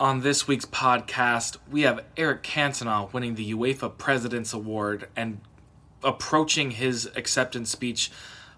[0.00, 5.42] On this week's podcast, we have Eric Cantona winning the UEFA President's Award and
[6.02, 8.10] approaching his acceptance speech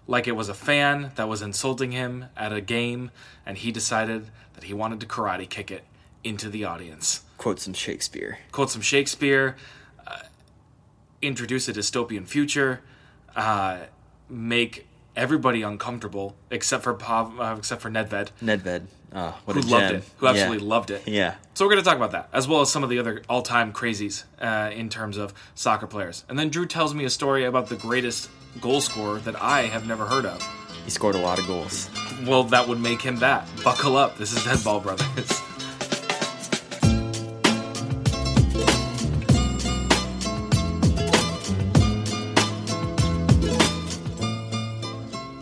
[0.07, 3.11] like it was a fan that was insulting him at a game,
[3.45, 5.83] and he decided that he wanted to karate kick it
[6.23, 7.23] into the audience.
[7.37, 8.39] Quote some Shakespeare.
[8.53, 9.57] Quote some Shakespeare,
[10.07, 10.19] uh,
[11.21, 12.79] introduce a dystopian future,
[13.35, 13.79] uh,
[14.29, 18.87] make everybody uncomfortable except for Pav, uh, except for Nedved, Nedved.
[19.15, 19.95] Oh, who loved gem.
[19.97, 20.69] it, who absolutely yeah.
[20.69, 21.07] loved it.
[21.07, 21.35] Yeah.
[21.53, 23.71] So we're going to talk about that, as well as some of the other all-time
[23.71, 26.25] crazies uh, in terms of soccer players.
[26.29, 28.29] And then Drew tells me a story about the greatest
[28.59, 30.41] goal scorer that I have never heard of.
[30.83, 31.89] He scored a lot of goals.
[32.25, 33.47] Well, that would make him that.
[33.63, 34.17] Buckle up.
[34.17, 35.41] This is Dead Ball Brothers.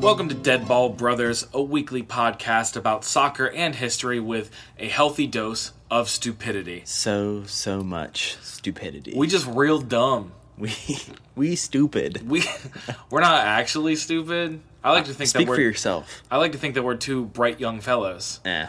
[0.02, 5.28] Welcome to Dead Ball Brothers, a weekly podcast about soccer and history with a healthy
[5.28, 6.82] dose of stupidity.
[6.86, 9.14] So, so much stupidity.
[9.16, 10.32] We just real dumb.
[10.58, 10.74] we,
[11.36, 12.28] we stupid.
[12.28, 12.44] We
[13.12, 14.62] we're not actually stupid.
[14.84, 16.24] I like to think Speak that we're for yourself.
[16.32, 18.66] I like to think that we're two bright young fellows, Eh.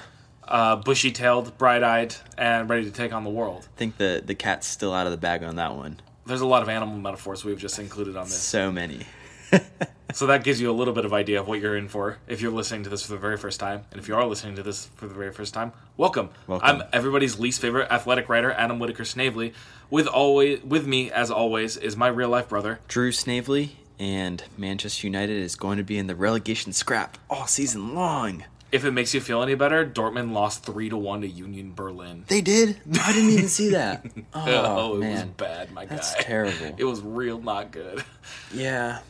[0.46, 3.68] uh, bushy-tailed, bright-eyed, and ready to take on the world.
[3.74, 5.98] I think the, the cat's still out of the bag on that one.
[6.26, 9.06] There's a lot of animal metaphors we've just included on this, So many.
[10.12, 12.40] so that gives you a little bit of idea of what you're in for if
[12.40, 13.84] you're listening to this for the very first time.
[13.90, 16.30] And if you are listening to this for the very first time, welcome.
[16.46, 16.82] Welcome.
[16.82, 19.52] I'm everybody's least favorite athletic writer, Adam Whitaker Snavely.
[19.90, 22.80] With always with me as always is my real life brother.
[22.88, 27.94] Drew Snavely and Manchester United is going to be in the relegation scrap all season
[27.94, 28.44] long.
[28.72, 32.24] If it makes you feel any better, Dortmund lost three to one to Union Berlin.
[32.28, 32.80] They did?
[33.02, 34.06] I didn't even see that.
[34.32, 35.34] Oh, Oh, it was oh, man.
[35.36, 36.20] bad, my That's guy.
[36.22, 36.74] terrible.
[36.78, 38.02] It was real not good.
[38.50, 39.00] Yeah.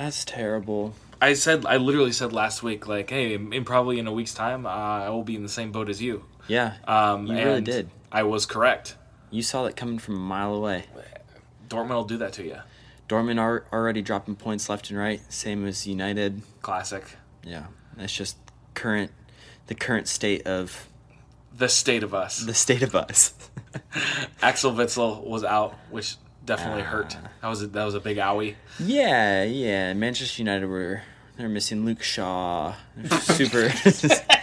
[0.00, 0.94] That's terrible.
[1.20, 4.64] I said, I literally said last week, like, hey, in probably in a week's time,
[4.64, 6.24] uh, I will be in the same boat as you.
[6.48, 6.76] Yeah.
[6.88, 7.90] Um, You really did.
[8.10, 8.96] I was correct.
[9.30, 10.84] You saw that coming from a mile away.
[11.68, 12.56] Dortmund will do that to you.
[13.10, 16.40] Dortmund are already dropping points left and right, same as United.
[16.62, 17.04] Classic.
[17.44, 18.38] Yeah, that's just
[18.72, 19.10] current,
[19.66, 20.88] the current state of
[21.54, 22.40] The state of us.
[22.40, 23.34] the state of us.
[24.42, 26.16] Axel Witsel was out, which
[26.56, 27.16] definitely hurt.
[27.22, 27.28] Ah.
[27.42, 28.54] That was a, that was a big owie.
[28.78, 29.92] yeah, yeah.
[29.94, 31.02] Manchester United were
[31.36, 32.74] they're missing Luke Shaw.
[33.20, 33.72] Super,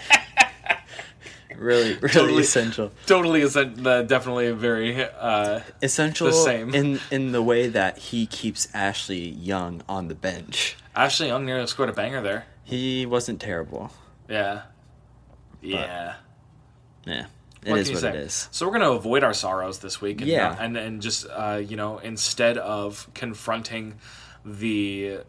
[1.56, 2.42] really, really Totally.
[2.42, 2.92] essential.
[3.06, 5.04] Totally, is uh, definitely very.
[5.04, 6.74] Uh, Essential The same.
[6.74, 10.78] in in the way that he keeps Ashley Young on the bench.
[10.96, 12.46] Ashley Young nearly scored a banger there.
[12.64, 13.92] He wasn't terrible.
[14.30, 14.64] Yeah.
[15.62, 16.16] Yeah.
[17.06, 17.28] Yeah,
[17.68, 18.20] it What is can you what say?
[18.20, 18.48] it is.
[18.52, 20.56] So we're going to avoid our sorrows this week, and, Yeah.
[20.60, 23.96] and and just uh, you know, instead of confronting
[24.46, 25.20] the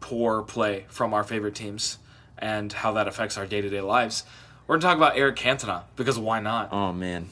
[0.00, 1.98] poor play from our favorite teams
[2.38, 4.24] and how that affects our day to day lives,
[4.66, 6.68] we're going to talk about Eric Cantona because why not?
[6.72, 7.28] Oh man,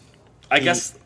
[0.50, 0.96] I guess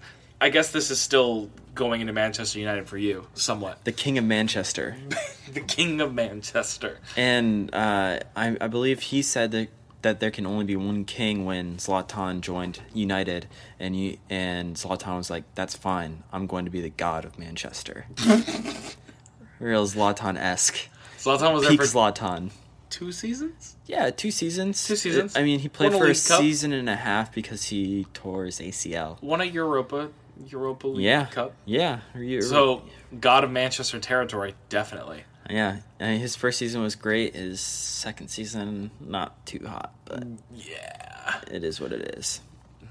[0.41, 3.85] I guess this is still going into Manchester United for you, somewhat.
[3.85, 4.97] the king of Manchester.
[5.53, 6.99] the king of Manchester.
[7.17, 9.69] And uh, I, I believe he said that,
[10.03, 13.47] that there can only be one king when Zlatan joined United,
[13.81, 16.23] and you, and Zlatan was like, "That's fine.
[16.33, 18.07] I'm going to be the god of Manchester."
[19.59, 20.89] Real Zlatan esque.
[21.19, 22.51] Zlatan was there Peak for Zlatan.
[22.91, 23.77] two seasons.
[23.87, 24.87] Yeah, two seasons.
[24.87, 25.37] Two seasons.
[25.37, 26.41] I mean, he played Won for a League Cup.
[26.41, 29.21] season and a half because he tore his ACL.
[29.21, 30.11] Won a Europa
[30.47, 31.27] Europa League Yeah.
[31.27, 31.55] Cup.
[31.65, 32.01] Yeah.
[32.17, 32.83] you- So,
[33.21, 35.25] God of Manchester territory, definitely.
[35.49, 37.35] Yeah, I mean, his first season was great.
[37.35, 41.41] His second season, not too hot, but Yeah.
[41.51, 42.41] it is what it is.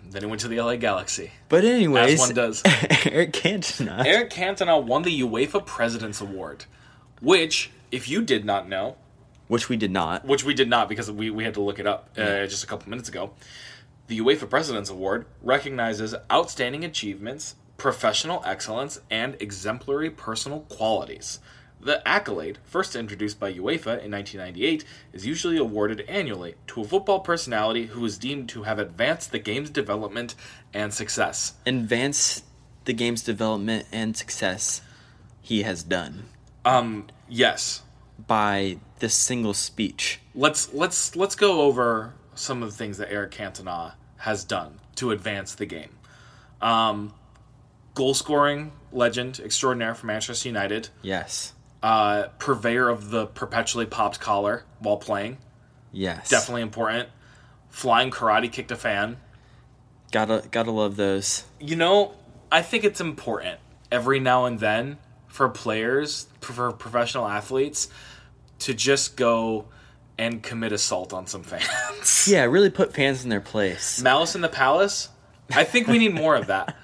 [0.10, 1.32] Then he went to the LA Galaxy.
[1.50, 2.62] But anyways, As one does.
[3.06, 4.06] Eric Cantona.
[4.06, 6.66] Eric Cantona won the UEFA President's Award,
[7.22, 8.96] which, if you did not know,
[9.50, 10.26] which we did not.
[10.26, 12.68] which we did not because we, we had to look it up uh, just a
[12.68, 13.32] couple minutes ago,
[14.08, 21.40] the UEFA President's Award recognizes outstanding achievements, professional excellence, and exemplary personal qualities.
[21.80, 24.84] The accolade, first introduced by UEFA in 1998,
[25.14, 29.40] is usually awarded annually to a football personality who is deemed to have advanced the
[29.40, 30.34] game's development
[30.74, 31.54] and success.
[31.68, 32.42] Advance
[32.86, 34.82] the game's development and success
[35.42, 36.26] he has done
[36.66, 37.84] Um, yes.
[38.26, 40.20] by this single speech.
[40.34, 45.12] Let's let's let's go over some of the things that Eric Cantona has done to
[45.12, 45.92] advance the game.
[46.62, 47.14] Um,
[47.94, 50.90] goal scoring legend extraordinaire for Manchester United.
[51.02, 51.54] Yes.
[51.84, 55.38] Uh, purveyor of the perpetually popped collar while playing.
[55.92, 56.30] Yes.
[56.30, 57.10] Definitely important.
[57.70, 59.18] Flying karate kicked a fan.
[60.12, 61.44] Gotta gotta love those.
[61.60, 62.16] You know,
[62.52, 63.60] I think it's important
[63.92, 64.98] every now and then
[65.28, 67.90] for players, for professional athletes,
[68.60, 69.66] to just go
[70.18, 72.28] and commit assault on some fans.
[72.28, 74.02] Yeah, really put fans in their place.
[74.02, 75.10] Malice in the Palace,
[75.54, 76.76] I think we need more of that.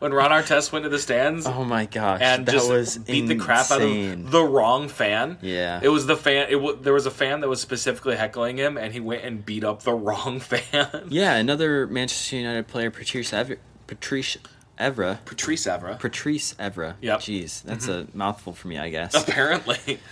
[0.00, 3.26] When Ron Artest went to the stands Oh my gosh, and that just was beat
[3.26, 5.38] the crap out of the wrong fan.
[5.40, 5.80] Yeah.
[5.82, 6.48] it was the fan.
[6.50, 9.44] It w- there was a fan that was specifically heckling him, and he went and
[9.46, 11.06] beat up the wrong fan.
[11.08, 13.56] Yeah, another Manchester United player, Patrice Evra.
[13.86, 14.36] Patrice
[14.78, 15.24] Evra.
[15.24, 16.94] Patrice Evra, Patrice Evra.
[17.00, 17.20] Yep.
[17.20, 19.14] Jeez, that's a mouthful for me, I guess.
[19.14, 19.98] apparently,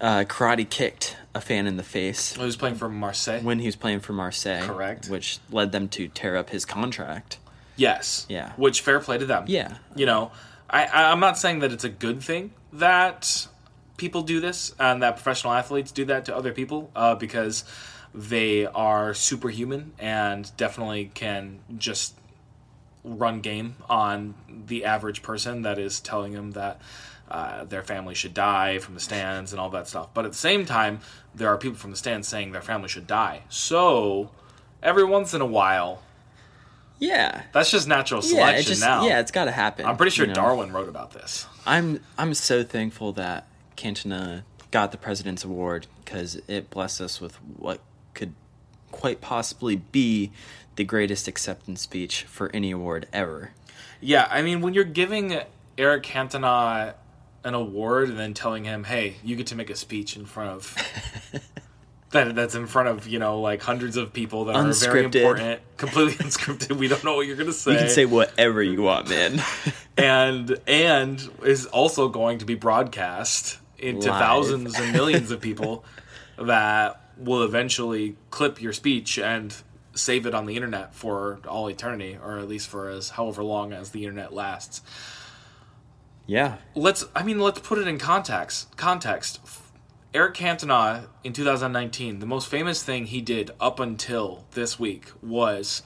[0.00, 3.40] Uh, karate kicked a fan in the face he was playing for Marseille.
[3.42, 4.66] when he was playing for Marseille.
[4.66, 5.10] Correct.
[5.10, 7.36] Which led them to tear up his contract.
[7.80, 8.52] Yes, Yeah.
[8.56, 9.44] Which fair play to them.
[9.46, 9.76] Yeah.
[9.96, 10.32] you know,
[10.68, 13.48] I, I'm not saying that it's a good thing that
[13.96, 17.64] people do this and that professional athletes do that to other people uh, because
[18.14, 22.14] they are superhuman and definitely can just
[23.04, 24.34] run game on
[24.66, 26.80] the average person that is telling them that
[27.30, 30.12] uh, their family should die from the stands and all that stuff.
[30.12, 31.00] But at the same time,
[31.34, 33.42] there are people from the stands saying their family should die.
[33.48, 34.30] So
[34.82, 36.02] every once in a while,
[37.00, 37.42] Yeah.
[37.52, 39.04] that's just natural Yeah, selection it just now.
[39.06, 39.86] yeah, it's got to happen.
[39.86, 40.34] I'm pretty sure you know?
[40.34, 41.46] Darwin wrote about this.
[41.66, 47.34] I'm I'm so thankful that Cantona got the President's Award because it blessed us with
[47.56, 47.80] what
[48.14, 48.34] could
[48.92, 50.30] quite possibly be
[50.76, 53.50] the greatest acceptance speech for any award ever.
[54.00, 55.40] Yeah, I mean, when you're giving
[55.76, 56.94] Eric Cantona
[57.44, 60.50] an award and then telling him, "Hey, you get to make a speech in front
[60.50, 60.76] of
[62.10, 65.60] that that's in front of you know like hundreds of people that are very important,
[65.76, 66.76] completely unscripted.
[66.76, 69.40] We don't know what you're gonna say, You can say whatever you want, man.
[69.96, 74.18] and and is also going to be broadcast into Live.
[74.18, 75.84] thousands and millions of people
[76.36, 79.54] that will eventually clip your speech and
[79.94, 83.72] save it on the internet for all eternity, or at least for as however long
[83.72, 84.82] as the internet lasts.
[86.26, 86.56] yeah.
[86.74, 89.40] let's i mean let's put it in context context
[90.12, 95.82] eric cantona in 2019 the most famous thing he did up until this week was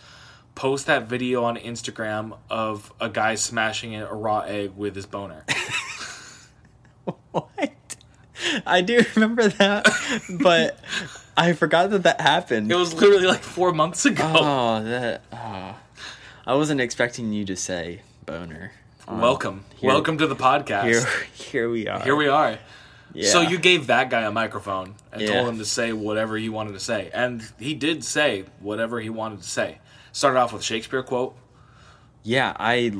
[0.54, 5.44] post that video on instagram of a guy smashing a raw egg with his boner
[7.32, 7.96] What?
[8.64, 9.86] I do remember that,
[10.40, 10.78] but
[11.36, 12.70] I forgot that that happened.
[12.70, 15.22] it was literally like four months ago oh, that.
[15.32, 15.76] Oh.
[16.46, 18.72] I wasn't expecting you to say boner.
[19.08, 22.00] Um, welcome here- welcome to the podcast Here, here we are.
[22.00, 22.58] Here we are
[23.12, 23.30] Yeah.
[23.30, 25.32] So you gave that guy a microphone and Yeah.
[25.34, 29.10] told him to say whatever he wanted to say, and he did say whatever he
[29.10, 29.78] wanted to say.
[30.12, 31.36] Started off with a Shakespeare quote,
[32.26, 32.90] Yeah, I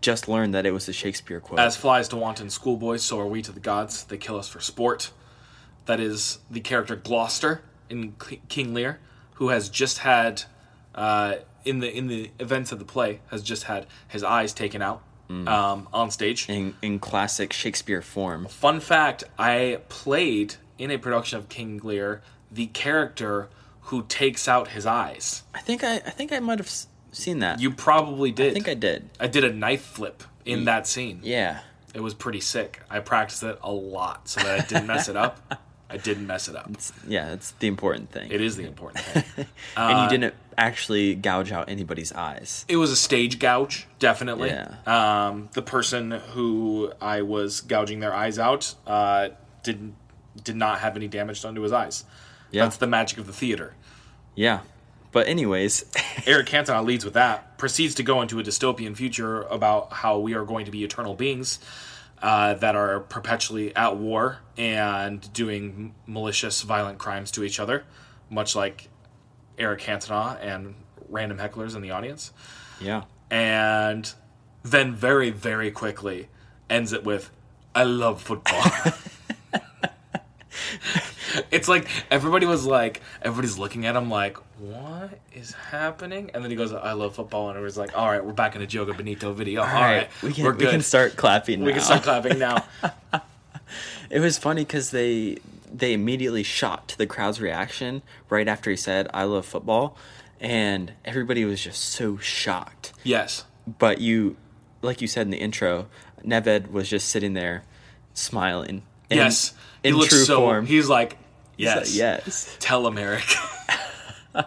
[0.00, 1.60] just learned that it was a Shakespeare quote.
[1.60, 4.02] "As flies to wanton schoolboys, so are we to the gods.
[4.04, 5.12] They kill us for sport."
[5.86, 8.14] That is the character Gloucester in
[8.48, 8.98] King Lear,
[9.34, 10.42] who has just had,
[10.96, 14.82] uh, in the in the events of the play, has just had his eyes taken
[14.82, 15.02] out
[15.48, 16.48] um, on stage.
[16.48, 18.46] in in classic Shakespeare form.
[18.46, 23.48] Fun fact: I played in a production of King Lear the character
[23.82, 25.42] who takes out his eyes.
[25.54, 26.70] I think I I think I might have
[27.12, 27.60] seen that.
[27.60, 28.50] You probably did.
[28.50, 29.10] I think I did.
[29.18, 31.20] I did a knife flip in that scene.
[31.22, 31.60] Yeah.
[31.94, 32.80] It was pretty sick.
[32.88, 35.60] I practiced it a lot so that I didn't mess it up.
[35.92, 36.70] I didn't mess it up.
[36.70, 38.30] It's, yeah, it's the important thing.
[38.30, 39.46] It is the important thing.
[39.76, 42.64] and Uh, you didn't actually gouge out anybody's eyes.
[42.68, 44.48] It was a stage gouge, definitely.
[44.50, 44.74] Yeah.
[44.86, 49.30] Um, the person who I was gouging their eyes out uh,
[49.62, 49.96] didn't
[50.42, 52.04] did not have any damage done to his eyes.
[52.50, 52.64] Yeah.
[52.64, 53.74] That's the magic of the theater.
[54.34, 54.60] Yeah.
[55.10, 55.84] But anyways,
[56.26, 60.32] Eric Cantona leads with that, proceeds to go into a dystopian future about how we
[60.34, 61.58] are going to be eternal beings
[62.22, 67.84] uh, that are perpetually at war and doing malicious, violent crimes to each other,
[68.30, 68.88] much like
[69.58, 70.74] Eric Cantona and
[71.08, 72.32] random hecklers in the audience.
[72.80, 73.04] yeah.
[73.30, 74.12] And
[74.62, 76.28] then very, very quickly
[76.68, 77.30] ends it with,
[77.74, 78.62] I love football.
[81.50, 86.30] it's like everybody was like, everybody's looking at him like, what is happening?
[86.34, 87.48] And then he goes, I love football.
[87.48, 89.62] And everybody's like, all right, we're back in a Diogo Benito video.
[89.62, 91.66] All right, we can we're we can start clapping now.
[91.66, 92.64] We can start clapping now.
[94.10, 95.38] It was funny because they
[95.72, 99.96] they immediately shot to the crowd's reaction right after he said "I love football,"
[100.38, 102.92] and everybody was just so shocked.
[103.04, 103.46] yes.
[103.78, 104.36] But you,
[104.82, 105.86] like you said in the intro,
[106.22, 107.62] Nedved was just sitting there,
[108.12, 108.82] smiling.
[109.08, 109.54] in- yes.
[109.84, 110.66] in he looks true so, form.
[110.66, 111.16] he's like,
[111.62, 112.26] He's like, yes.
[112.26, 112.56] yes.
[112.60, 113.24] Tell him, Eric.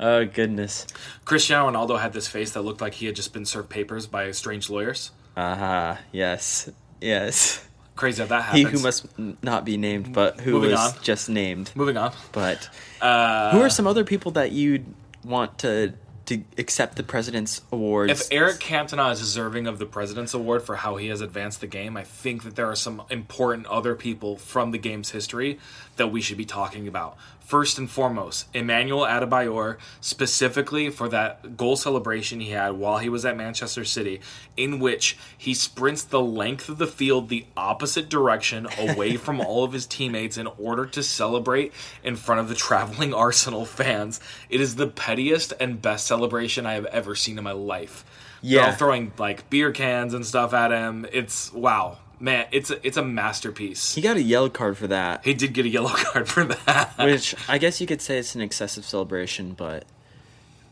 [0.00, 0.86] Oh goodness.
[1.24, 4.30] Cristiano Ronaldo had this face that looked like he had just been served papers by
[4.32, 5.12] strange lawyers.
[5.36, 7.66] Ah, yes, yes.
[7.96, 8.64] Crazy how that happens.
[8.70, 9.06] He who must
[9.42, 11.02] not be named, but who Moving was on.
[11.02, 11.70] just named.
[11.76, 12.12] Moving on.
[12.32, 12.68] But
[13.00, 14.84] Uh, who are some other people that you'd
[15.24, 15.94] want to
[16.26, 18.10] to accept the president's award.
[18.10, 21.66] If Eric Cantona is deserving of the President's Award for how he has advanced the
[21.66, 25.58] game, I think that there are some important other people from the game's history
[25.96, 27.16] that we should be talking about.
[27.40, 33.26] First and foremost, Emmanuel Adebayor, specifically for that goal celebration he had while he was
[33.26, 34.20] at Manchester City,
[34.56, 39.62] in which he sprints the length of the field the opposite direction away from all
[39.62, 41.72] of his teammates in order to celebrate
[42.02, 44.20] in front of the traveling Arsenal fans.
[44.48, 48.04] It is the pettiest and best celebration I have ever seen in my life.
[48.42, 48.74] They're all Yeah.
[48.74, 51.06] throwing like beer cans and stuff at him.
[51.12, 52.46] It's wow, man!
[52.50, 53.94] It's a, it's a masterpiece.
[53.94, 56.94] He got a yellow card for that, He did get a yellow card for that.
[56.98, 59.84] which I guess you could say it's an excessive celebration, but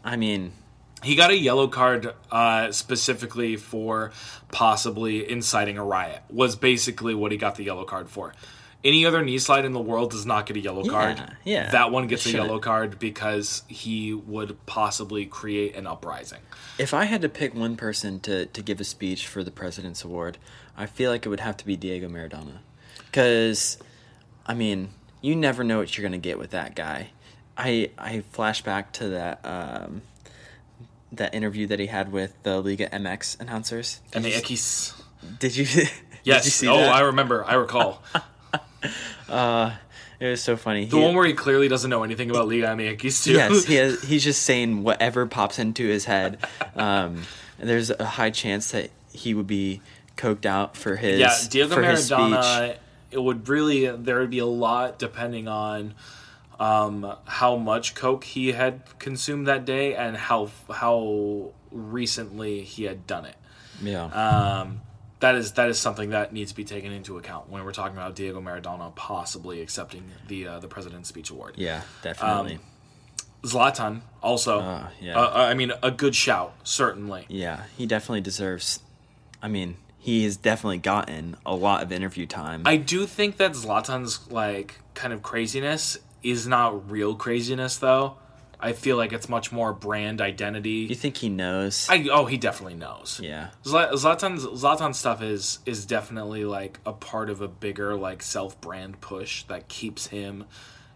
[0.03, 0.53] I mean,
[1.03, 4.13] He got a yellow card uh, specifically for
[4.51, 6.23] possibly inciting a riot.
[6.31, 8.33] Was basically what he got the yellow card for.
[8.85, 11.23] Any other knee slide in the world does not get a yellow card.
[11.45, 11.71] yeah.
[11.71, 16.41] That one gets a yellow card because he would possibly create an uprising.
[16.79, 20.03] if I had to pick one person to, to give a speech for the President's
[20.03, 20.39] Award,
[20.77, 22.59] I feel like it would have to be Diego Maradona.
[23.07, 23.79] Because,
[24.47, 24.89] I mean,
[25.21, 27.11] you never know what you're going to get with that guy.
[27.57, 30.03] I I flash back to that um,
[31.13, 34.01] that interview that he had with the Liga MX announcers.
[34.15, 34.57] And the Did you-.
[35.39, 35.67] Did you?
[35.67, 35.91] did
[36.25, 36.45] Yes.
[36.47, 36.93] you see oh, that?
[36.95, 37.45] I remember.
[37.45, 38.03] I recall.
[39.29, 39.73] Uh,
[40.21, 40.85] it was so funny.
[40.85, 43.33] The He- one where he clearly doesn't know anything about Liga MX too.
[43.33, 46.39] yes, he has, he's just saying whatever pops into his head.
[46.77, 47.23] Um,
[47.59, 49.81] and there's a high chance that he would be
[50.17, 52.19] coked out for his yeah, Diego for his speech.
[52.19, 52.77] Maradona.
[53.11, 55.95] It would really there would be a lot depending on
[56.61, 63.07] um, how much coke he had consumed that day and how how recently he had
[63.07, 63.37] done it.
[63.83, 64.81] Yeah, Um,
[65.23, 67.97] that is that is something that needs to be taken into account when we're talking
[67.97, 71.55] about Diego Maradona possibly accepting the uh, the President's Speech Award.
[71.57, 72.59] yeah, definitely.
[73.43, 74.61] Zlatan also.
[74.61, 75.19] Uh, yeah.
[75.19, 77.25] Uh, I mean, a good shout certainly.
[77.29, 78.81] yeah, he definitely deserves.
[79.41, 82.63] I mean, he has definitely gotten a lot of interview time.
[82.67, 88.17] I do think that Zlatan's like kind of craziness is not real craziness though.
[88.63, 90.87] I feel like it's much more brand identity.
[90.89, 91.87] you think he knows?
[91.91, 93.21] I oh he definitely knows.
[93.23, 98.23] yeah, Zla- Zlatan's Zlatan stuff is is definitely like a part of a bigger like
[98.23, 100.45] self brand push that keeps him,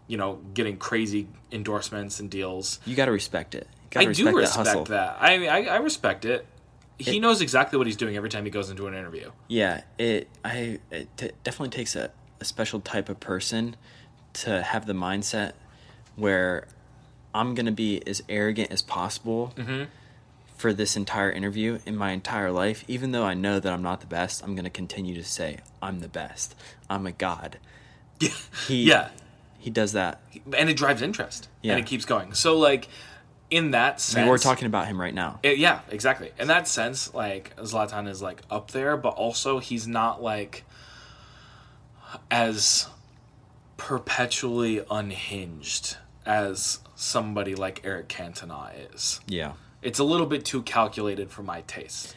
[0.06, 2.78] you know, getting crazy endorsements and deals.
[2.86, 3.66] you got to respect it.
[3.96, 5.16] I gotta do respect that that.
[5.20, 6.46] I mean, I, I respect it.
[6.98, 9.30] He knows exactly what he's doing every time he goes into an interview.
[9.48, 13.76] Yeah, it I it t- definitely takes a, a special type of person
[14.34, 15.52] to have the mindset
[16.14, 16.66] where
[17.36, 19.84] I'm gonna be as arrogant as possible mm-hmm.
[20.56, 24.00] for this entire interview in my entire life, even though I know that I'm not
[24.00, 24.42] the best.
[24.42, 26.54] I'm gonna continue to say I'm the best.
[26.90, 27.58] I'm a god.
[28.18, 28.30] Yeah.
[28.66, 29.08] He, Yeah,
[29.58, 30.22] he does that.
[30.56, 31.72] and it drives interest Yeah.
[31.74, 32.88] and it keeps going so like
[33.50, 35.38] in that I sense mean, we're talking about him right now.
[35.42, 39.86] it- yeah exactly in that sense like zlatan is like up there but also he's
[39.86, 40.64] not like
[42.30, 42.88] as
[43.76, 49.52] perpetually unhinged as somebody like eric cantona is Yeah,
[49.82, 52.14] it's a little bit too calculated for my taste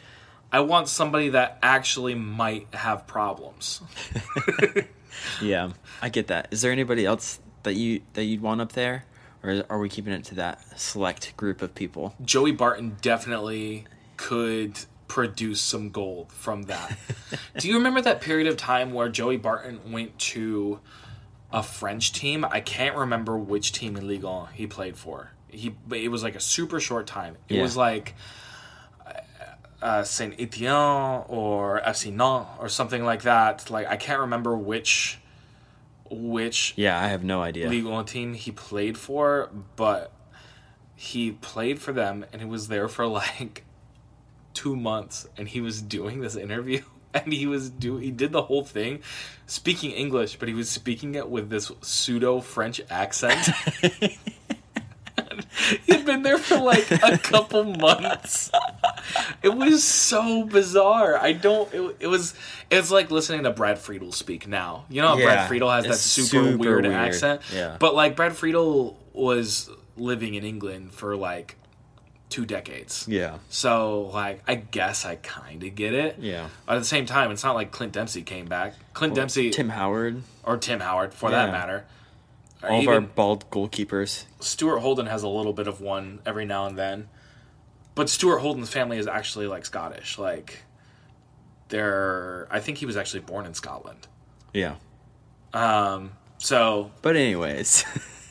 [0.52, 3.82] i want somebody that actually might have problems
[5.42, 5.70] yeah,
[6.02, 6.48] I get that.
[6.50, 9.04] Is there anybody else that you that you'd want up there,
[9.42, 12.14] or are we keeping it to that select group of people?
[12.24, 13.86] Joey Barton definitely
[14.16, 16.96] could produce some gold from that.
[17.58, 20.78] Do you remember that period of time where Joey Barton went to
[21.52, 22.44] a French team?
[22.44, 25.32] I can't remember which team in Ligue 1 he played for.
[25.48, 27.36] He it was like a super short time.
[27.48, 27.62] It Yeah.
[27.62, 28.14] was like
[29.82, 33.70] uh, Saint Etienne or FC Nantes or something like that.
[33.70, 35.18] Like I can't remember which
[36.10, 37.68] which Yeah, I have no idea.
[37.68, 40.12] League One team he played for, but
[40.94, 43.64] he played for them and he was there for like
[44.54, 46.82] two months and he was doing this interview
[47.14, 49.00] and he was do he did the whole thing
[49.50, 53.50] speaking English, but he was speaking it with this pseudo French accent.
[55.86, 58.50] He'd been there for like a couple months.
[59.42, 61.16] It was so bizarre.
[61.16, 61.72] I don't.
[61.74, 62.34] It, it was.
[62.70, 64.84] It's like listening to Brad Friedel speak now.
[64.88, 66.94] You know, how Yeah, Brad Friedel has that super, super weird, weird.
[66.94, 67.42] accent.
[67.52, 67.76] Yeah.
[67.78, 71.56] But like Brad Friedel was living in England for like
[72.30, 73.06] two decades.
[73.08, 73.38] Yeah.
[73.48, 76.16] So like, I guess I kind of get it.
[76.18, 76.48] Yeah.
[76.66, 78.74] But at the same time, it's not like Clint Dempsey came back.
[78.94, 81.84] Clint Dempsey Tim Howard, or Tim Howard, for that matter.
[82.62, 84.24] All of our bald goalkeepers.
[84.38, 87.08] Stuart Holden has a little bit of one every now and then.
[87.94, 90.18] But Stuart Holden's family is actually like Scottish.
[90.18, 90.62] Like
[91.68, 94.06] they're I think he was actually born in Scotland.
[94.52, 94.76] Yeah.
[95.52, 97.84] Um so But anyways,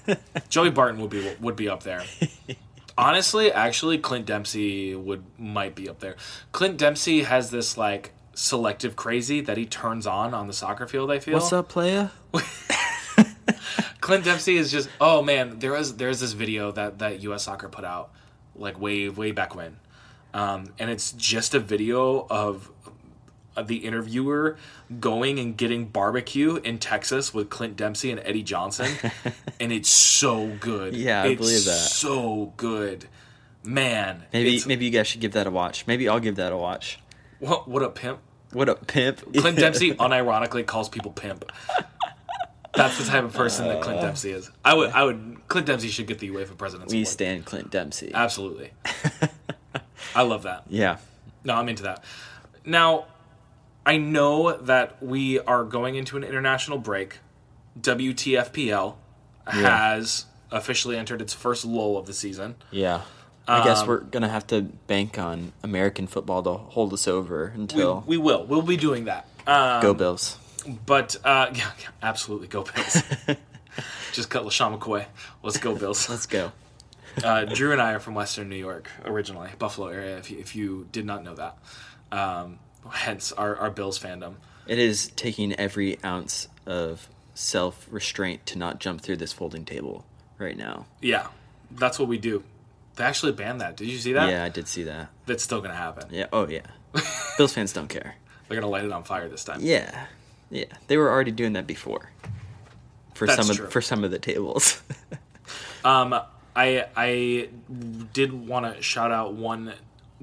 [0.49, 2.03] Joey Barton would be would be up there.
[2.99, 6.17] Honestly, actually Clint Dempsey would might be up there.
[6.51, 11.09] Clint Dempsey has this like selective crazy that he turns on on the soccer field,
[11.09, 11.35] I feel.
[11.35, 12.09] what's up, playa?
[14.01, 17.43] Clint Dempsey is just oh man, There is there is this video that that US
[17.43, 18.11] Soccer put out
[18.55, 19.77] like way way back when,
[20.33, 22.78] um, and it's just a video of of
[23.67, 24.57] the interviewer
[24.99, 28.91] going and getting barbecue in Texas with Clint Dempsey and Eddie Johnson,
[29.59, 30.95] and it's so good.
[30.95, 31.71] Yeah, I it's believe that.
[31.71, 33.07] So good,
[33.63, 34.23] man.
[34.33, 35.85] Maybe maybe you guys should give that a watch.
[35.87, 36.99] Maybe I'll give that a watch.
[37.39, 38.19] what what a pimp.
[38.51, 39.33] What a pimp?
[39.35, 41.51] Clint Dempsey unironically calls people pimp.
[42.75, 44.49] That's the type of person that Clint uh, Dempsey is.
[44.63, 45.41] I would, I would.
[45.47, 47.07] Clint Dempsey should get the UEFA President's we Award.
[47.07, 48.11] stand Clint Dempsey.
[48.13, 48.71] Absolutely.
[50.15, 50.63] I love that.
[50.69, 50.97] yeah.
[51.43, 52.03] No, I'm into that.
[52.65, 53.05] Now,
[53.89, 57.17] I know that we are going into an international break.
[57.81, 58.97] WTFPL
[59.47, 62.53] has officially entered its first lull of the season.
[62.69, 63.01] Yeah.
[63.47, 67.51] I guess Um, we're gonna have to bank on American football to hold us over
[67.55, 68.45] We, until we will.
[68.45, 69.25] We'll be doing that.
[69.47, 70.37] Um, go Bills.
[70.85, 73.01] But uh, yeah, yeah, absolutely, go Bills.
[74.13, 75.05] Just cut LeSean McCoy.
[75.41, 76.07] Let's go Bills.
[76.07, 76.51] Let's go.
[77.23, 80.17] Uh, Drew and I are from Western New York originally, Buffalo area.
[80.17, 81.57] If you, if you did not know that,
[82.11, 82.59] um,
[82.91, 84.35] hence our, our Bills fandom.
[84.67, 90.05] It is taking every ounce of self restraint to not jump through this folding table
[90.37, 90.85] right now.
[91.01, 91.27] Yeah,
[91.71, 92.43] that's what we do.
[92.95, 93.77] They actually banned that.
[93.77, 94.29] Did you see that?
[94.29, 95.09] Yeah, I did see that.
[95.25, 96.09] That's still gonna happen.
[96.11, 96.27] Yeah.
[96.33, 96.67] Oh yeah.
[97.37, 98.15] Bills fans don't care.
[98.47, 99.59] They're gonna light it on fire this time.
[99.61, 100.05] Yeah.
[100.49, 100.65] Yeah.
[100.87, 102.11] They were already doing that before.
[103.13, 103.65] For That's some true.
[103.65, 104.81] of for some of the tables.
[105.83, 106.13] Um,
[106.55, 107.49] I I
[108.13, 109.73] did want to shout out one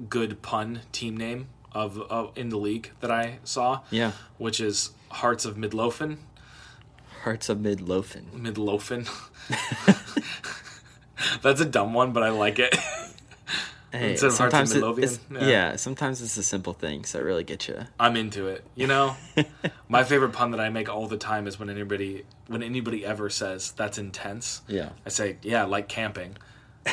[0.09, 3.81] good pun team name of, of in the league that I saw.
[3.91, 4.11] Yeah.
[4.37, 6.17] which is Hearts of Midlothian.
[7.23, 8.27] Hearts of Midlothian.
[8.33, 9.05] Midlothian.
[11.41, 12.75] That's a dumb one, but I like it.
[13.91, 15.47] Hey, Instead of Hearts of sometimes it- it's- Yeah.
[15.47, 15.75] yeah.
[15.77, 17.79] sometimes it's the simple things that really get you.
[17.99, 18.63] I'm into it.
[18.75, 19.15] You know,
[19.89, 23.29] my favorite pun that I make all the time is when anybody when anybody ever
[23.29, 24.61] says that's intense.
[24.67, 24.89] Yeah.
[25.05, 26.35] I say, yeah, like camping.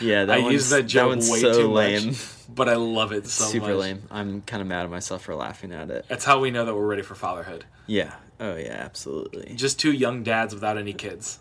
[0.00, 2.06] Yeah, that I use that joke one's way so too lame.
[2.08, 2.16] much,
[2.58, 3.76] but I love it so Super much.
[3.76, 4.02] lame.
[4.10, 6.04] I'm kind of mad at myself for laughing at it.
[6.08, 7.64] That's how we know that we're ready for fatherhood.
[7.86, 8.14] Yeah.
[8.40, 9.54] Oh yeah, absolutely.
[9.54, 11.38] Just two young dads without any kids.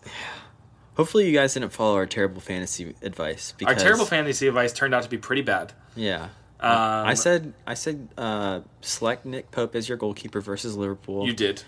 [0.96, 3.54] Hopefully you guys didn't follow our terrible fantasy advice.
[3.58, 3.78] Because...
[3.78, 5.74] Our terrible fantasy advice turned out to be pretty bad.
[5.96, 6.30] Yeah.
[6.60, 6.72] Um,
[7.08, 11.26] I said I said uh, select Nick Pope as your goalkeeper versus Liverpool.
[11.26, 11.63] You did.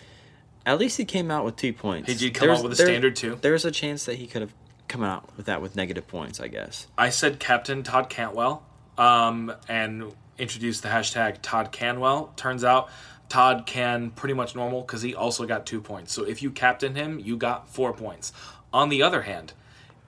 [0.66, 2.08] At least he came out with two points.
[2.08, 3.40] He did come out with a standard two.
[3.42, 4.54] There's a chance that he could have
[4.88, 6.40] come out with that with negative points.
[6.40, 6.88] I guess.
[6.98, 8.64] I said Captain Todd Cantwell
[9.00, 12.32] um, and introduced the hashtag Todd Canwell.
[12.36, 12.90] Turns out
[13.30, 16.14] Todd can pretty much normal because he also got two points.
[16.14, 18.32] So if you captain him, you got four points.
[18.72, 19.54] On the other hand,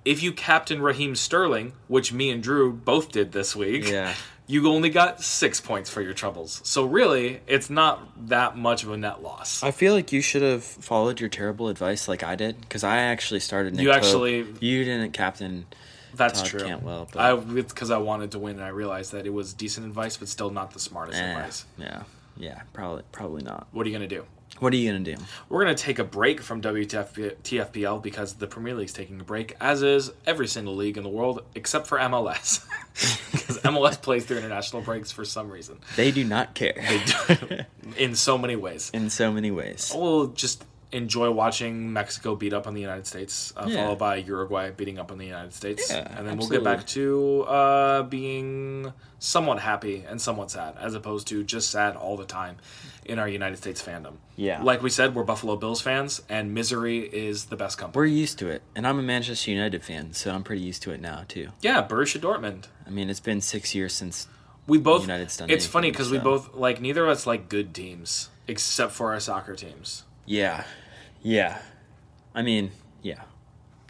[0.05, 4.13] if you captain Raheem Sterling, which me and Drew both did this week, Yeah.
[4.47, 6.59] you only got six points for your troubles.
[6.63, 9.61] So really, it's not that much of a net loss.
[9.63, 12.97] I feel like you should have followed your terrible advice like I did because I
[12.97, 13.73] actually started.
[13.75, 13.97] Nick You Pope.
[13.97, 15.67] actually- you didn't captain.
[16.27, 16.59] That's Todd true.
[16.61, 19.53] Cantwell, but- I it's because I wanted to win, and I realized that it was
[19.53, 21.65] decent advice, but still not the smartest Eh, advice.
[21.77, 22.03] yeah,
[22.37, 23.67] yeah, probably probably not.
[23.71, 24.25] What are you gonna do?
[24.59, 25.15] What are you gonna do?
[25.49, 29.55] We're going to take a break from WTFPL because the Premier League's taking a break,
[29.59, 32.63] as is every single league in the world except for MLS.
[33.31, 36.75] Because MLS plays through international breaks for some reason, They do not care.
[37.97, 38.91] in so many ways.
[38.93, 39.91] in so many ways.
[39.95, 43.77] We'll just enjoy watching Mexico beat up on the United States, uh, Yeah.
[43.83, 45.89] followed by Uruguay beating up on the United States.
[45.89, 50.93] Yeah, and then we'll get back to uh, being somewhat happy and somewhat sad, as
[50.93, 52.57] opposed to just sad all the time
[53.05, 54.15] in our United States fandom.
[54.35, 54.61] Yeah.
[54.63, 57.97] Like we said, we're Buffalo Bills fans, and misery is the best company.
[58.01, 60.91] We're used to it, and I'm a Manchester United fan, so I'm pretty used to
[60.91, 61.49] it now too.
[61.61, 62.65] Yeah, Borussia Dortmund.
[62.85, 64.27] I mean, it's been six years since.
[64.67, 65.01] We both.
[65.03, 68.91] United's done it's funny because we both like neither of us like good teams except
[68.91, 70.03] for our soccer teams.
[70.25, 70.65] Yeah,
[71.21, 71.59] yeah.
[72.33, 73.21] I mean, yeah.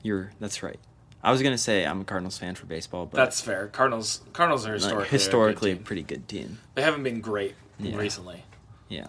[0.03, 0.31] You're.
[0.39, 0.79] That's right.
[1.23, 3.67] I was gonna say I'm a Cardinals fan for baseball, but That's fair.
[3.67, 4.21] Cardinals.
[4.33, 6.57] Cardinals are like, historically historically, a a good pretty good team.
[6.73, 7.95] They haven't been great Yeah.
[7.97, 8.43] recently.
[8.89, 9.07] Yeah,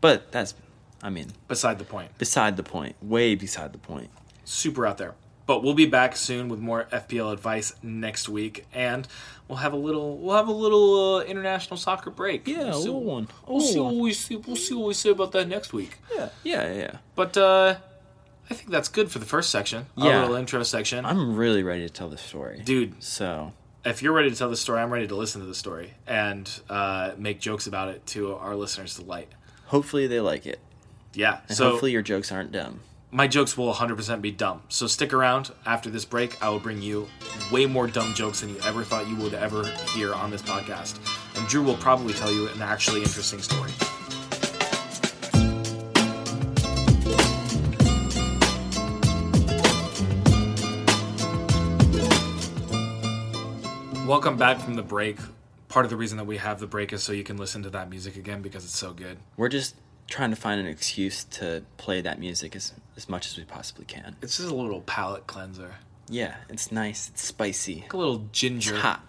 [0.00, 0.54] but that's.
[1.02, 2.16] I mean, Beside the point.
[2.18, 2.96] beside the point.
[3.02, 4.10] Way beside the point.
[4.44, 5.14] Super out there.
[5.46, 9.06] But we'll be back soon with more FPL advice next week, and
[9.46, 12.48] we'll have a little we'll have a little uh, international soccer break.
[12.48, 13.28] Yeah, we'll a see, little one.
[13.46, 14.36] A We'll see little what we see.
[14.36, 15.98] We'll see what we say about that next week.
[16.14, 16.96] Yeah, yeah, yeah.
[17.14, 17.76] But uh,
[18.50, 19.86] I think that's good for the first section.
[19.98, 20.20] Our Yeah.
[20.22, 21.04] little intro section.
[21.04, 23.52] I'm really ready to tell the story, Dude, So
[23.84, 26.48] if you're ready to tell the story, I'm ready to listen to the story and
[26.70, 29.28] uh, make jokes about it to our listeners' delight.
[29.66, 30.58] hopefully they like it,
[31.12, 31.40] Yeah.
[31.48, 32.80] and so hopefully your jokes aren't dumb
[33.14, 34.60] my jokes will 100% be dumb.
[34.68, 36.42] So stick around after this break.
[36.42, 37.06] I will bring you
[37.52, 40.98] way more dumb jokes than you ever thought you would ever hear on this podcast.
[41.38, 43.70] And Drew will probably tell you an actually interesting story.
[54.08, 55.18] Welcome back from the break.
[55.68, 57.70] Part of the reason that we have the break is so you can listen to
[57.70, 59.18] that music again because it's so good.
[59.36, 59.76] We're just
[60.08, 63.84] trying to find an excuse to play that music as as much as we possibly
[63.84, 64.14] can.
[64.22, 65.74] It's just a little palate cleanser,
[66.08, 67.08] Yeah, it's nice.
[67.08, 67.80] It's spicy.
[67.82, 68.74] like a little ginger.
[68.74, 69.02] It's hot.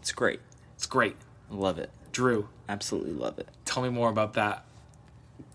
[0.00, 0.40] It's great.
[0.76, 1.16] It's great.
[1.50, 1.90] I love it.
[2.12, 3.48] Drew, Absolutely love it.
[3.66, 4.64] tell me more about that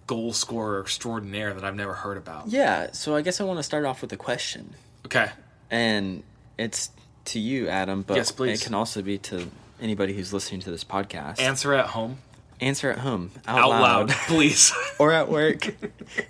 [0.08, 2.50] goal scorer extraordinaire that I've never heard about.
[2.50, 4.76] Yeah, so I guess I want to start off with a question.
[5.06, 5.30] Okay.
[5.72, 6.24] And
[6.58, 6.90] it's
[7.26, 8.62] to you, Adam, but Yes, please.
[8.62, 9.50] it can also be to
[9.82, 11.40] anybody who's listening to this podcast.
[11.40, 12.18] Answer at home
[12.62, 14.74] Answer at home, out, out loud, loud, please.
[15.00, 15.74] or at work,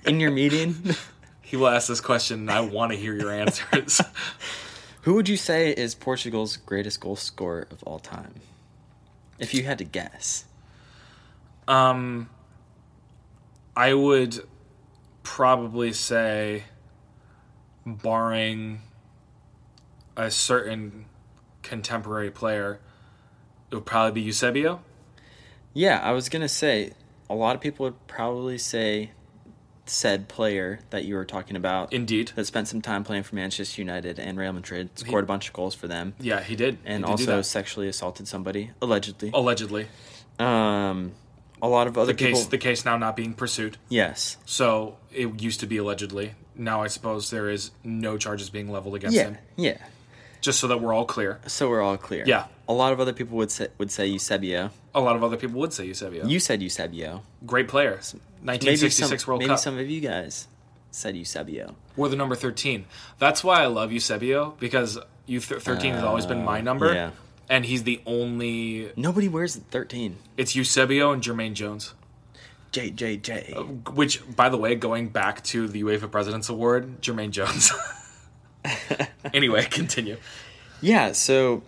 [0.05, 0.75] in your meeting.
[1.41, 3.99] he will ask this question, and I want to hear your answers.
[5.03, 8.35] Who would you say is Portugal's greatest goal scorer of all time?
[9.39, 10.45] If you had to guess.
[11.67, 12.29] um,
[13.75, 14.43] I would
[15.23, 16.65] probably say,
[17.85, 18.81] barring
[20.17, 21.05] a certain
[21.63, 22.79] contemporary player,
[23.71, 24.81] it would probably be Eusebio.
[25.73, 26.93] Yeah, I was gonna say
[27.29, 29.11] a lot of people would probably say
[29.85, 32.31] said player that you were talking about Indeed.
[32.35, 35.53] that spent some time playing for Manchester United and Real Madrid, scored a bunch of
[35.53, 36.77] goals for them, Yeah, he did.
[36.85, 39.31] and He did also sexually assaulted somebody allegedly.
[39.33, 39.87] allegedly
[40.37, 41.13] Um,
[41.61, 42.49] a lot of other the case people.
[42.51, 43.77] the case now not being pursued.
[43.89, 44.37] yes.
[44.45, 46.33] So it used to be allegedly.
[46.55, 49.23] Now I suppose there is no charges being leveled against Yeah.
[49.23, 49.37] him.
[49.55, 49.77] Yeah.
[50.41, 51.39] Just so that we're all clear.
[51.47, 52.23] So we're all clear.
[52.25, 52.45] Yeah.
[52.67, 54.71] A lot of other people would say would say Eusebio.
[54.95, 56.25] A lot of other people would say Eusebio.
[56.25, 57.23] You said Eusebio.
[57.45, 57.99] Great player.
[58.41, 59.57] Maybe 1966 some, World maybe Cup.
[59.57, 60.47] Maybe some of you guys
[60.91, 61.75] said Eusebio.
[61.95, 62.85] We're the number 13.
[63.17, 66.89] That's why I love Eusebio because you th- 13 has always been my number.
[66.89, 67.11] Uh, yeah.
[67.49, 68.91] And he's the only.
[68.95, 70.17] Nobody wears the thirteen.
[70.37, 71.95] It's Eusebio and Jermaine Jones.
[72.71, 73.89] JJJ.
[73.95, 77.71] Which, by the way, going back to the UEFA President's Award, Jermaine Jones.
[79.33, 80.17] anyway, continue.
[80.81, 81.63] Yeah, so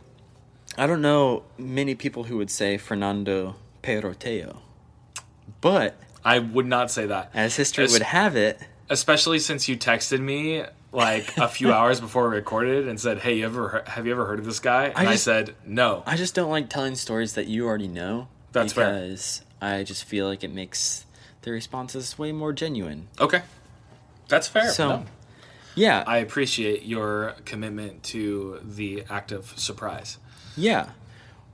[0.78, 4.58] I don't know many people who would say Fernando Peyroteo.
[5.60, 7.32] But I would not say that.
[7.34, 12.00] as history Es- would have it, especially since you texted me like a few hours
[12.00, 14.86] before we recorded and said, "Hey, you ever have you ever heard of this guy?"
[14.88, 18.28] And I, just- said, "No." I just don't like telling stories that you already know.
[18.54, 18.94] That's fair.
[19.02, 21.06] because I just feel like it makes
[21.44, 23.08] the responses way more genuine.
[23.20, 23.42] okay,
[24.28, 24.70] that's fair.
[24.70, 25.06] So, No.
[25.76, 30.18] Yeah, I appreciate your commitment to the act of surprise.
[30.56, 30.90] yeah.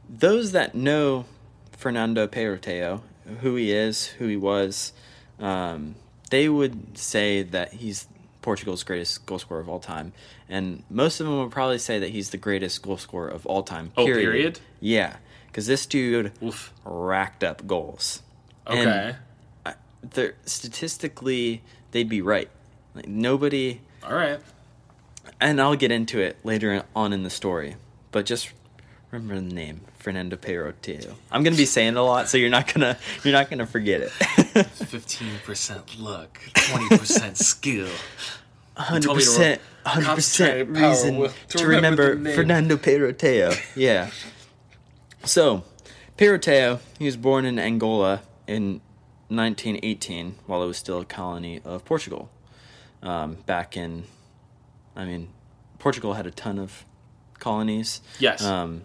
[0.10, 1.26] Those that know
[1.74, 3.02] Fernando Peyroteo,
[3.42, 4.94] who he is, who he was,
[5.38, 5.96] um,
[6.30, 8.08] they would say that he's
[8.42, 10.14] Portugal's greatest goal scorer of all time,
[10.48, 13.64] and most of them would probably say that he's the greatest goal scorer of all
[13.64, 13.92] time.
[13.98, 14.62] Oh, period?
[14.80, 16.72] Yeah, because this dude Oof.
[16.86, 18.22] racked up goals.
[18.66, 19.16] Okay.
[20.14, 22.50] They're statistically they'd be right.
[22.96, 24.40] Like nobody, All right.
[25.42, 27.76] and I'll get into it later on in the story.
[28.12, 28.52] But just
[29.12, 31.14] remember the name Fernando Peyroteo.
[31.32, 34.02] I'm gonna be saying it a lot, so you're not gonna you're not gonna forget
[34.02, 34.10] it.
[34.68, 37.90] Fifteen percent luck, twenty percent skill.
[38.76, 42.36] Hundred to percent, hundred percent reason with- to, remember, name.
[42.36, 43.60] Fernando Peyroteo.
[43.76, 44.12] Yeah.
[45.24, 45.64] So,
[46.18, 48.80] Peyroteo, he was born in Angola in
[49.30, 52.30] 1918, while it was still a colony of Portugal.
[53.04, 54.04] Um, back in,
[54.96, 55.30] I mean,
[55.80, 56.86] Portugal had a ton of
[57.40, 58.02] colonies.
[58.20, 58.44] Yes.
[58.44, 58.82] Um,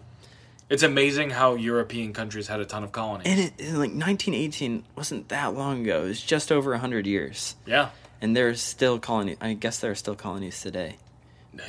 [0.69, 3.27] It's amazing how European countries had a ton of colonies.
[3.27, 6.03] and it, in like 1918 wasn't that long ago.
[6.03, 7.55] It was just over 100 years.
[7.65, 7.89] yeah.
[8.21, 9.35] And there's still colonies.
[9.41, 10.95] I guess there are still colonies today,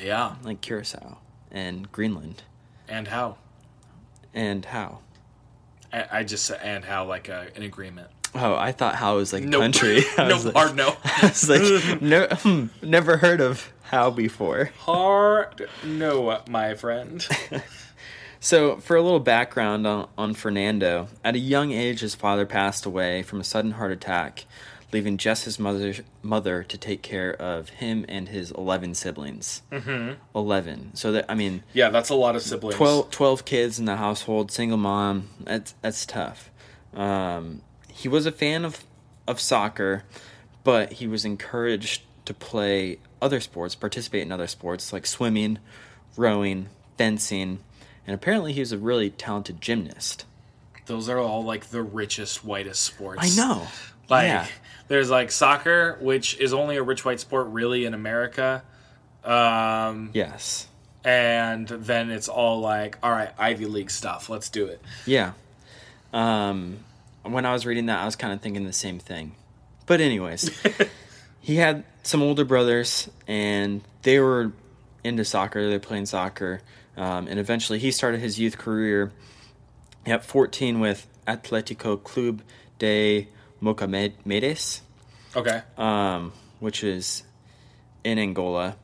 [0.01, 0.37] Yeah.
[0.45, 1.19] like Curacao
[1.51, 2.45] and Greenland.
[2.89, 3.39] And how?
[4.33, 4.99] And how?
[5.93, 8.09] I, I just said and how like a, an agreement.
[8.35, 9.61] Oh, I thought how was like Nope.
[9.63, 10.03] country.
[10.19, 10.97] I no was like, hard no.
[11.05, 14.71] I was like, no, hmm, never heard of how before.
[14.81, 17.27] hard no, my friend.
[18.41, 22.85] So, for a little background on, on Fernando, at a young age, his father passed
[22.85, 24.45] away from a sudden heart attack,
[24.93, 29.63] leaving just his mother mother to take care of him and his eleven siblings.
[29.73, 30.21] Mm-hmm.
[30.37, 30.91] Eleven.
[30.95, 32.77] So that I mean, Yeah, that's a lot of siblings.
[32.77, 35.31] 12, 12 kids in the household, single mom.
[35.41, 36.51] That's that's tough.
[36.93, 37.63] Um,
[37.95, 38.85] he was a fan of
[39.27, 40.05] of soccer,
[40.65, 45.59] but he was encouraged to play other sports, participate in other sports like swimming,
[46.17, 47.59] rowing, fencing,
[48.07, 50.25] and apparently he was a really talented gymnast.
[50.87, 53.21] Those are all like the richest, whitest sports.
[53.23, 53.67] I know.
[54.11, 54.47] Like yeah.
[54.89, 58.63] there's like soccer, which is only a rich white sport really in America.
[59.25, 60.67] Um, Yes.
[61.03, 64.29] and then it's all like, all right, Ivy League stuff.
[64.29, 64.83] Let's do it.
[65.07, 65.33] Yeah.
[66.13, 66.81] Um,
[67.25, 69.35] when I was reading that, I was kind of thinking the same thing.
[69.87, 70.51] But anyways,
[71.41, 74.53] he had some older brothers, and they were
[75.03, 75.67] into soccer.
[75.67, 76.61] They were playing soccer.
[76.97, 79.13] Um, and eventually he started his youth career
[80.07, 82.43] at 14 with Atletico Club
[82.79, 83.27] de
[83.61, 84.81] Mocamedes,
[85.35, 85.63] Okay.
[85.77, 87.25] um, which is
[88.05, 88.77] in Angola.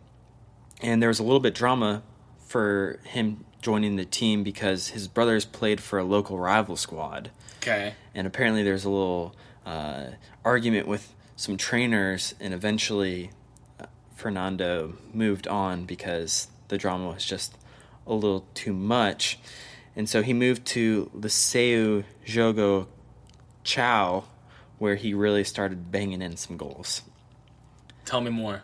[0.82, 2.02] And there was a little bit drama
[2.46, 7.30] for him joining the team because his brothers played for a local rival squad.
[7.60, 7.92] Okay.
[8.14, 10.04] And apparently there's a little uh,
[10.46, 13.30] argument with some trainers, and eventually
[13.78, 17.58] uh, Fernando moved on because the drama was just
[18.06, 19.38] a little too much.
[19.94, 22.86] And so he moved to Liceu Jogo
[23.62, 24.24] Chao,
[24.78, 27.02] where he really started banging in some goals.
[28.06, 28.62] Tell me more.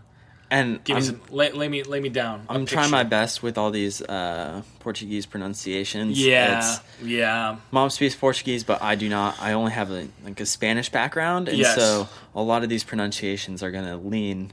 [0.51, 1.21] And Give I'm, me some.
[1.31, 1.83] Lay, lay me.
[1.83, 2.47] Lay me down.
[2.49, 6.25] I'm trying my best with all these uh, Portuguese pronunciations.
[6.25, 6.45] Yeah.
[6.59, 7.57] It's- yeah.
[7.73, 9.37] mom speaks Portuguese, but I do not.
[9.41, 11.75] I only have a, like a Spanish background, and Yes.
[11.75, 14.53] so a lot of these pronunciations are going to lean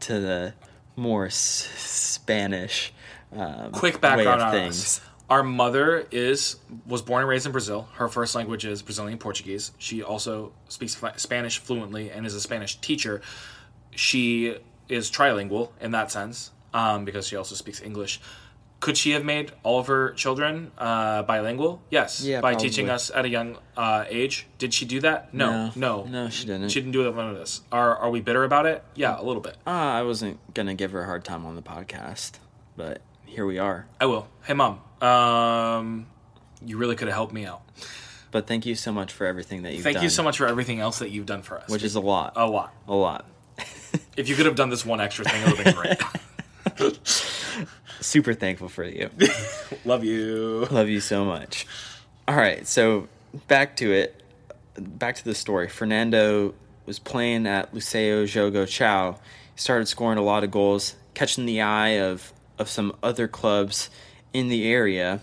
[0.00, 0.54] to the
[0.94, 2.92] more s- Spanish.
[3.36, 4.80] Um, quick way background of on things.
[4.80, 5.00] us.
[5.28, 7.88] Our mother is was born and raised in Brazil.
[7.94, 9.72] Her first language is Brazilian Portuguese.
[9.78, 13.20] She also speaks Spanish fluently and is a Spanish teacher.
[13.96, 14.56] She
[14.88, 18.20] is trilingual in that sense um, because she also speaks English.
[18.80, 21.80] Could she have made all of her children uh, bilingual?
[21.88, 22.68] Yes, Yeah, by probably.
[22.68, 24.46] teaching us at a young uh, age.
[24.58, 25.32] Did she do that?
[25.32, 26.68] No, no, no, she didn't.
[26.68, 27.62] She didn't do it with us.
[27.72, 28.84] Are are we bitter about it?
[28.94, 29.56] Yeah, a little bit.
[29.66, 32.32] Uh, I wasn't gonna give her a hard time on the podcast,
[32.76, 33.86] but here we are.
[33.98, 34.28] I will.
[34.42, 34.80] Hey, mom.
[35.00, 36.06] Um,
[36.64, 37.62] you really could have helped me out.
[38.32, 40.04] But thank you so much for everything that you've Thank done.
[40.04, 41.70] you so much for everything else that you've done for us.
[41.70, 42.32] Which is a lot.
[42.36, 42.74] a lot.
[42.88, 43.24] A lot.
[44.16, 46.98] If you could have done this one extra thing, it would have been great.
[48.00, 49.10] Super thankful for you.
[49.84, 50.66] Love you.
[50.70, 51.66] Love you so much.
[52.28, 53.08] All right, so
[53.48, 54.22] back to it.
[54.78, 55.68] Back to the story.
[55.68, 56.54] Fernando
[56.86, 59.12] was playing at Liceo Jogo Chao.
[59.54, 63.90] He started scoring a lot of goals, catching the eye of, of some other clubs
[64.32, 65.20] in the area.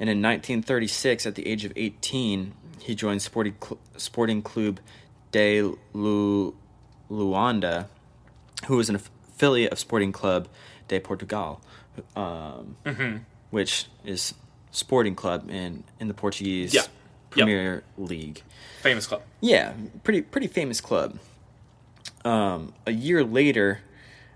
[0.00, 4.80] And in 1936, at the age of 18, he joined Sporting, Cl- Sporting Club
[5.30, 6.54] de Lu-
[7.10, 7.86] Luanda,
[8.66, 10.48] who was an affiliate of Sporting Club
[10.88, 11.60] de Portugal,
[12.16, 12.76] um,
[13.50, 14.34] which is
[14.70, 16.82] sporting club in, in the Portuguese Yeah.
[16.82, 16.90] Yep.
[17.30, 18.42] Premier League.
[18.82, 19.22] Famous club.
[19.40, 19.72] Yeah,
[20.04, 21.18] pretty pretty famous club.
[22.24, 23.80] Um, a year later,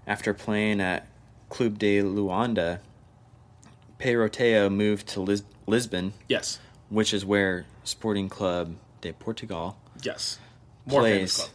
[0.07, 1.07] after playing at
[1.48, 2.81] Club de Luanda,
[3.98, 6.59] Peyroteo moved to Lis- Lisbon, Yes.
[6.88, 10.38] which is where Sporting Club de Portugal Yes.
[10.87, 11.50] More famous plays.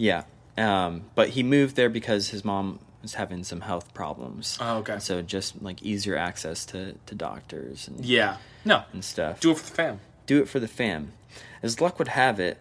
[0.00, 0.24] Yeah,
[0.56, 4.56] um, but he moved there because his mom was having some health problems.
[4.60, 4.98] Oh, okay.
[4.98, 8.36] So just like easier access to, to doctors and, Yeah.
[8.64, 8.84] No.
[8.92, 9.40] and stuff.
[9.40, 10.00] Do it for the fam.
[10.26, 11.12] Do it for the fam.
[11.62, 12.58] As luck would have it,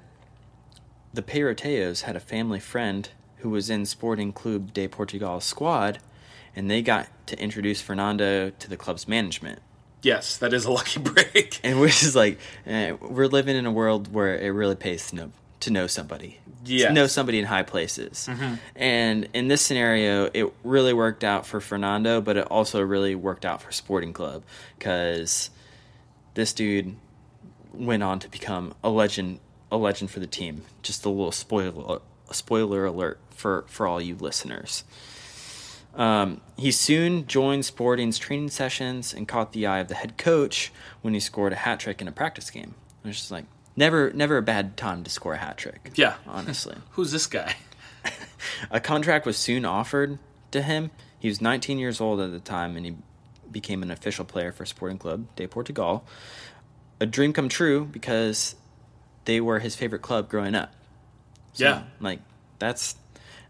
[1.13, 5.99] the Peyroteos had a family friend who was in Sporting Club de Portugal's squad,
[6.55, 9.59] and they got to introduce Fernando to the club's management.
[10.01, 11.59] Yes, that is a lucky break.
[11.63, 15.15] And which is like, eh, we're living in a world where it really pays to
[15.15, 16.39] know, to know somebody.
[16.89, 18.29] To know somebody in high places.
[18.75, 23.45] And in this scenario, it really worked out for Fernando, but it also really worked
[23.45, 24.43] out for Sporting Club
[24.77, 25.49] because
[26.33, 26.95] this dude
[27.73, 29.39] went on to become a legend,
[29.71, 30.63] a legend for the team.
[30.81, 31.99] Just a little spoiler,
[32.31, 34.83] spoiler alert for for all you listeners.
[35.95, 40.71] Um, he soon joined Sporting's training sessions and caught the eye of the head coach
[41.01, 42.75] when he scored a hat trick in a practice game.
[43.03, 43.45] It was just like
[43.79, 45.91] never, never a bad time to score a hat trick.
[45.95, 46.15] Yeah.
[46.27, 46.75] honestly.
[46.91, 47.55] Who's this guy?
[48.71, 50.19] A contract was soon offered
[50.51, 50.91] to him.
[51.17, 52.95] He was 19 years old at the time, and he
[53.51, 56.05] became an official player for Sporting Club de Portugal.
[57.01, 58.55] A dream come true because
[59.25, 60.73] they were his favorite club growing up.
[61.53, 61.83] So, Yeah.
[61.99, 62.19] like
[62.59, 62.95] that's.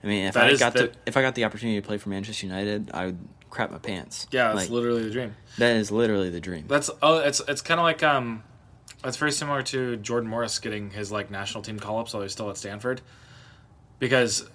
[0.04, 1.98] I mean, if That I got the- to if I got the opportunity to play
[1.98, 4.26] for Manchester United, I would crap my pants.
[4.32, 5.36] Yeah, that's like, literally the dream.
[5.58, 6.65] that is literally the dream.
[6.68, 8.44] That's oh, it's it's kind of like um,
[9.04, 12.32] it's very similar to Jordan Morris getting his like national team call ups while he's
[12.32, 13.02] still at Stanford,
[14.00, 14.50] because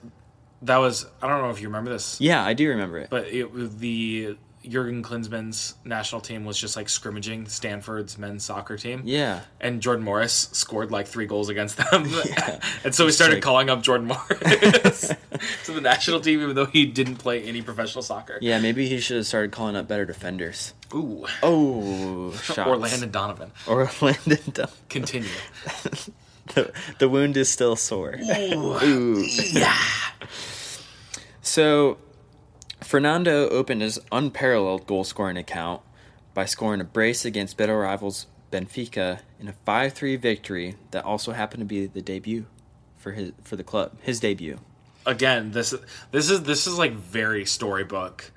[0.62, 3.10] that was I don't know if you remember this, yeah, I do remember it.
[3.10, 4.36] but it was the
[4.68, 9.02] Jurgen Klinsmann's national team was just like scrimmaging Stanford's men's soccer team.
[9.04, 12.06] yeah, And Jordan Morris scored like three goals against them.
[12.24, 12.60] Yeah.
[12.84, 15.08] and so we started like- calling up Jordan Morris
[15.64, 18.38] to the national team, even though he didn't play any professional soccer.
[18.40, 18.58] yeah.
[18.60, 20.72] Maybe he should have started calling up better defenders.
[20.94, 21.26] Ooh.
[21.42, 22.58] Oh, shots.
[22.68, 23.50] Or Landon Donovan.
[23.66, 24.38] Or Landon.
[24.52, 25.28] Dun- Continue.
[26.54, 28.14] the, the wound is still sore.
[28.18, 29.22] Ooh.
[29.52, 29.76] yeah.
[31.42, 31.98] So,
[32.84, 35.80] Fernando opened his unparalleled goal scoring account
[36.34, 41.32] by scoring a brace against better rivals Benfica in a 5 3 victory that also
[41.32, 42.46] happened to be the debut
[42.96, 43.92] for his for the club.
[44.02, 44.60] His debut.
[45.06, 45.74] Again, this
[46.12, 48.30] this is this is like very storybook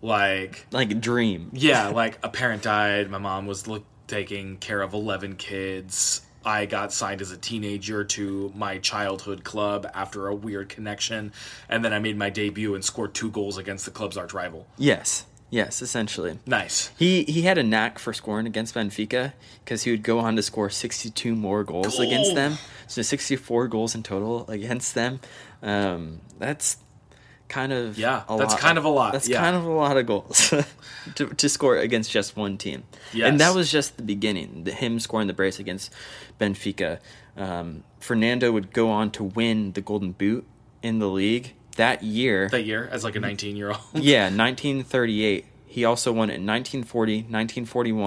[0.00, 1.50] like Like a dream.
[1.52, 3.10] yeah, like a parent died.
[3.10, 6.22] My mom was look, taking care of 11 kids.
[6.44, 11.32] I got signed as a teenager to my childhood club after a weird connection.
[11.68, 14.66] And then I made my debut and scored two goals against the club's arch rival.
[14.76, 15.26] Yes.
[15.50, 16.38] Yes, essentially.
[16.46, 16.90] Nice.
[16.98, 19.32] He he had a knack for scoring against Benfica
[19.64, 22.58] because he would go on to score 62 more goals against them.
[22.86, 25.20] So 64 goals in total against them.
[25.62, 26.76] Um, that's
[27.48, 29.40] kind of Yeah, that's kind of a lot, That's yeah.
[29.40, 30.52] kind of a lot of goals
[31.16, 32.84] to, to score against just one team.
[33.12, 33.28] Yes.
[33.28, 34.64] And that was just the beginning.
[34.64, 35.92] The, him scoring the brace against
[36.40, 36.98] Benfica.
[37.36, 40.46] Um, Fernando would go on to win the Golden Boot
[40.82, 42.48] in the league that year.
[42.48, 43.78] That year, as like a 19 year old.
[43.94, 45.46] Yeah, 1938.
[45.68, 48.00] He also won in 1940, 1941,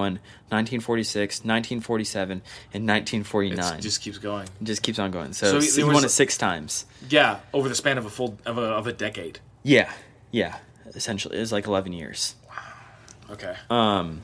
[0.48, 2.42] 1946, 1947,
[2.74, 3.78] and 1949.
[3.78, 4.44] It just keeps going.
[4.60, 5.32] It just keeps on going.
[5.32, 6.84] So, So he, he- won it six times.
[7.08, 9.38] Yeah, over the span of a full of a, of a decade.
[9.62, 9.92] Yeah,
[10.30, 10.56] yeah.
[10.94, 12.34] Essentially, it was like 11 years.
[12.48, 13.34] Wow.
[13.34, 13.56] Okay.
[13.70, 14.22] Um,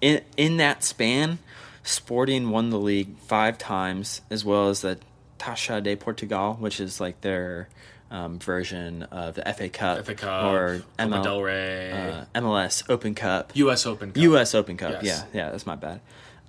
[0.00, 1.38] in in that span,
[1.84, 4.98] Sporting won the league five times, as well as the
[5.38, 7.68] Taça de Portugal, which is like their
[8.10, 11.92] um, version of the FA Cup, FA Cup, or Copa ML, del Rey,
[12.34, 13.52] uh, MLS Open Cup.
[13.54, 13.86] U.S.
[13.86, 14.10] Open.
[14.12, 14.22] Cup.
[14.22, 14.54] U.S.
[14.54, 15.02] Open Cup.
[15.02, 15.24] Yes.
[15.32, 16.00] Yeah, yeah, that's my bad.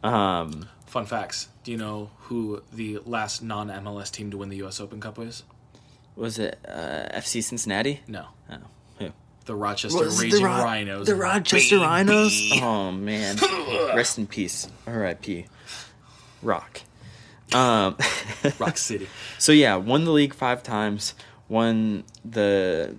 [0.03, 1.49] Um, Fun facts.
[1.63, 4.79] Do you know who the last non MLS team to win the U.S.
[4.79, 5.43] Open Cup was?
[6.15, 8.01] was it uh, FC Cincinnati?
[8.07, 8.55] No, Oh,
[8.99, 9.09] who?
[9.45, 11.05] the Rochester Was Raging the Ro- Rhinos.
[11.07, 11.85] The Rochester baby.
[11.85, 12.51] Rhinos.
[12.61, 13.35] Oh man,
[13.95, 14.67] rest in peace.
[14.87, 15.45] R.I.P.
[16.41, 16.81] Rock.
[17.53, 17.97] Um,
[18.59, 19.07] Rock City.
[19.37, 21.13] so yeah, won the league five times.
[21.49, 22.95] Won the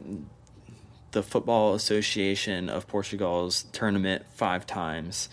[1.13, 5.29] the Football Association of Portugal's tournament five times.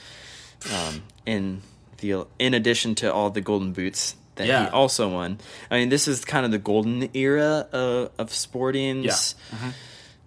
[0.74, 1.62] Um, in
[1.98, 4.66] the in addition to all the golden boots that Yeah.
[4.66, 5.38] he also won.
[5.70, 9.70] I mean, this is kind of the golden era of, of Sporting's Mm-hmm.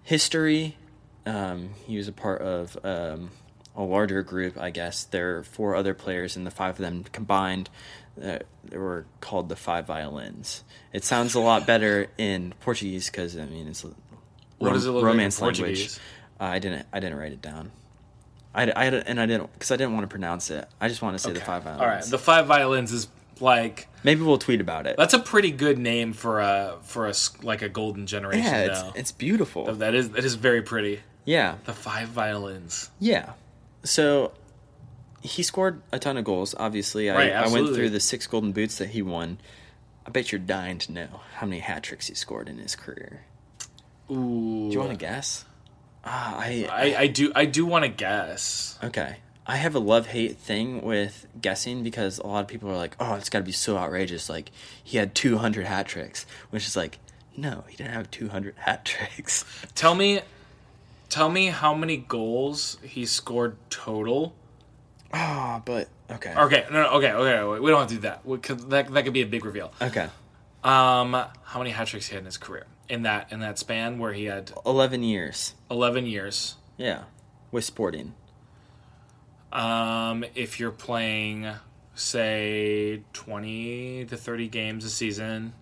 [0.03, 0.77] history.
[1.25, 3.29] Um, he was a part of um,
[3.79, 5.05] a larger group, I guess.
[5.05, 7.69] There are four other players, and the five of them combined
[8.21, 10.63] uh, they were called the Five Violins.
[10.93, 13.85] It sounds a lot better in Portuguese because I mean it's
[14.57, 15.97] What does it look like romance language.
[16.39, 16.85] Uh, I didn't.
[16.91, 17.71] I didn't write it down.
[18.53, 20.67] I, I and I didn't because I didn't want to pronounce it.
[20.81, 21.81] I just want to say the Five Violins.
[21.81, 23.07] All right, the Five Violins is
[23.39, 24.97] like Maybe we'll tweet about it.
[24.97, 28.43] that's a pretty good name for a for a like a golden generation.
[28.43, 29.73] yeah, it's it's beautiful.
[29.75, 31.01] that is that is very pretty.
[31.25, 32.89] Yeah, The Five Violins.
[32.99, 33.33] yeah.
[33.83, 34.33] So
[35.21, 36.55] he scored a ton of goals.
[36.57, 39.39] Obviously, I, Right, I went through the six golden boots that he won.
[40.05, 43.25] I bet you're dying to know how many hat tricks he scored in his career.
[44.11, 44.67] Ooh.
[44.69, 45.45] Do you want to guess?
[46.03, 48.79] Ah, I, I, I do I do want to guess.
[48.83, 49.17] Okay.
[49.45, 52.95] I have a love hate thing with guessing because a lot of people are like,
[52.99, 54.29] oh, it's got to be so outrageous.
[54.29, 54.51] Like,
[54.83, 56.99] he had 200 hat tricks, which is like,
[57.35, 59.43] no, he didn't have 200 hat tricks.
[59.73, 60.21] Tell me,
[61.09, 64.35] tell me how many goals he scored total.
[65.13, 66.33] Oh, but, okay.
[66.35, 68.25] Okay, no, no okay, okay, wait, we don't have to do that.
[68.25, 69.73] We that that could be a big reveal.
[69.81, 70.07] Okay.
[70.63, 73.99] Um, how many hat tricks he had in his career in that in that span
[73.99, 75.53] where he had 11 years.
[75.69, 76.55] eleven years.
[76.77, 77.03] Yeah.
[77.51, 78.13] With Sporting.
[79.51, 81.47] Um, if you're playing,
[81.95, 85.53] say, twenty to thirty games a season,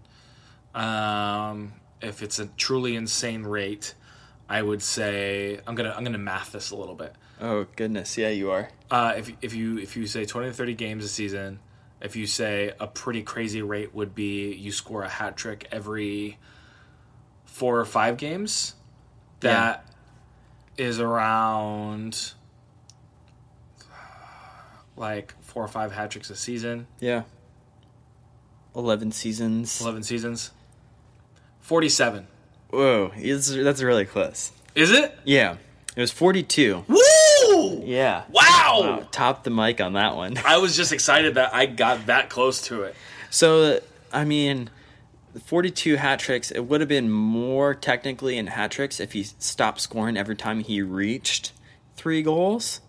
[0.75, 3.93] um, if it's a truly insane rate,
[4.49, 7.13] I would say I'm gonna I'm gonna math this a little bit.
[7.39, 8.17] Oh, goodness.
[8.17, 8.69] Yeah, you are.
[8.89, 11.59] Uh, if if you if you say twenty to thirty games a season,
[12.01, 16.37] if you say a pretty crazy rate would be you score a hat trick every
[17.45, 18.75] four or five games,
[19.41, 19.85] that
[20.77, 22.33] is around
[24.95, 27.23] like four or five hat tricks a season, Yeah.
[28.75, 29.81] 11 seasons.
[29.81, 30.51] eleven seasons,
[31.59, 32.27] forty-seven.
[32.69, 33.11] Whoa.
[33.15, 34.51] It's, that's really close.
[34.75, 35.17] Is it?
[35.23, 35.57] Yeah.
[35.95, 36.85] It was 42.
[36.87, 37.81] Woo!
[37.83, 38.23] Yeah.
[38.29, 38.43] Wow!
[38.81, 39.07] Wow.
[39.11, 40.37] Top the mic on that one.
[40.45, 42.95] I was just excited that I got that close to it.
[43.29, 43.79] So,
[44.13, 44.69] I mean,
[45.45, 49.81] 42 hat tricks, it would have been more technically in hat tricks if he stopped
[49.81, 51.51] scoring every time he reached
[51.95, 52.81] three goals.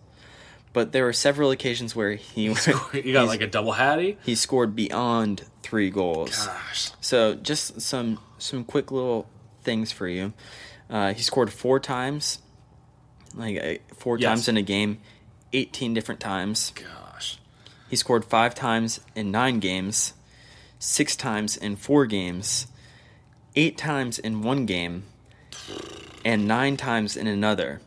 [0.74, 2.44] But there were several occasions where he
[2.92, 4.18] You got like a double hattie.
[4.24, 6.46] he scored beyond three goals.
[6.46, 6.90] Gosh.
[7.00, 9.26] So just some some quick little
[9.68, 10.32] things for you.
[10.88, 12.38] Uh, he scored four times,
[13.34, 14.28] like uh, four Yes.
[14.30, 14.98] times in a game,
[15.52, 16.72] eighteen different times.
[16.74, 17.38] Gosh.
[17.90, 20.14] He scored five times in nine games,
[20.78, 22.66] six times in four games,
[23.56, 25.04] eight times in one game,
[26.24, 27.82] and nine times in another.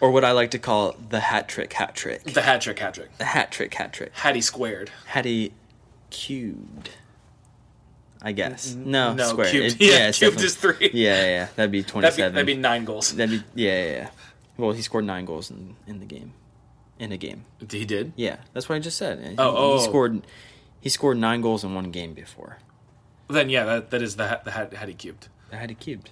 [0.00, 2.24] Or what I like to call the hat trick hat trick.
[2.24, 3.16] The hat trick, hat trick.
[3.16, 4.10] The hat trick hat trick.
[4.12, 4.90] Hattie squared.
[5.06, 5.54] Hattie
[6.10, 6.90] cubed.
[8.26, 8.70] I guess.
[8.72, 8.90] Mm-hmm.
[8.90, 9.50] No, no, square.
[9.50, 9.80] cubed.
[9.82, 10.90] It- Yeah, it's cubed is three.
[10.94, 11.48] Yeah, yeah, yeah.
[11.56, 12.34] That'd be That'd be, 27.
[12.34, 13.14] that'd be nine goals.
[13.14, 14.10] That'd be- yeah, yeah, yeah.
[14.56, 16.32] Well, he scored nine goals in, in the game.
[16.98, 17.44] In a game.
[17.70, 18.12] He did.
[18.16, 19.18] Yeah, that's what I just said.
[19.20, 19.78] He, Oh, oh.
[19.78, 20.26] he scored.
[20.80, 22.58] He scored nine goals in one game before.
[23.28, 25.28] Then yeah, that, that is the the ha- Hattie cubed.
[25.50, 26.10] The Hattie cubed.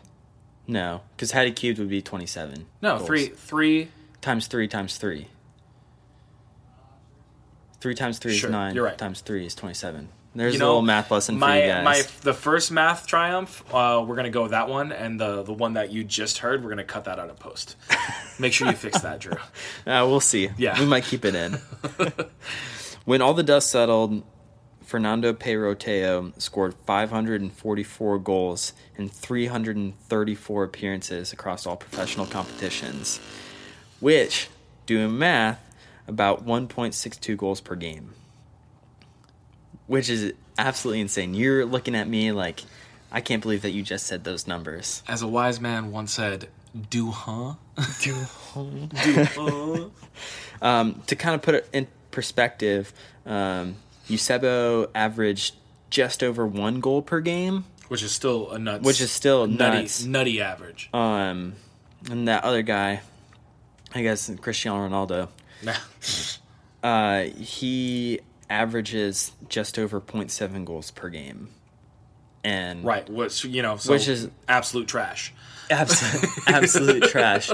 [0.66, 2.66] No, because Hattie cubed would be twenty-seven.
[2.82, 3.06] No, goals.
[3.06, 3.88] three three.
[4.20, 5.28] times three times three.
[7.80, 8.74] Three times three Sure, is nine.
[8.74, 8.96] you're right.
[8.98, 10.08] Times three is twenty-seven.
[10.34, 11.84] There's You a little math lesson my for you guys.
[11.84, 13.62] my the first math triumph.
[13.72, 16.62] Uh, we're gonna go with that one, and the the one that you just heard,
[16.64, 17.76] we're gonna cut that out of post.
[18.38, 19.34] Make sure you fix that, Drew.
[19.86, 20.48] Uh, we'll see.
[20.56, 20.78] Yeah.
[20.80, 21.58] we might keep it in.
[23.04, 24.22] when all the dust settled,
[24.84, 33.20] Fernando Peyroteo scored 544 goals in 334 appearances across all professional competitions,
[34.00, 34.48] which,
[34.86, 35.60] doing math,
[36.08, 38.14] about 1.62 goals per game.
[39.92, 41.34] Which is absolutely insane.
[41.34, 42.62] You're looking at me like,
[43.10, 45.02] I can't believe that you just said those numbers.
[45.06, 46.48] As a wise man once said,
[46.88, 47.54] "Do huh?
[48.00, 48.14] Do
[48.54, 49.88] huh?"
[50.62, 52.94] Um, to kind of put it in perspective,
[53.26, 53.76] um,
[54.08, 55.56] Eusebio averaged
[55.90, 58.82] just over one goal per game, Which is still a nuts.
[58.84, 60.04] which is still nutty nuts.
[60.06, 60.88] nutty average.
[60.94, 61.52] Um,
[62.10, 63.02] and that other guy,
[63.94, 65.28] I guess Cristiano Ronaldo,
[66.82, 68.20] uh, he
[68.52, 71.48] averages just over 0.7 goals per game.
[72.44, 73.08] And right.
[73.08, 75.32] Which you know, so Which is- absolute trash.
[75.70, 77.50] absolute, absolute trash.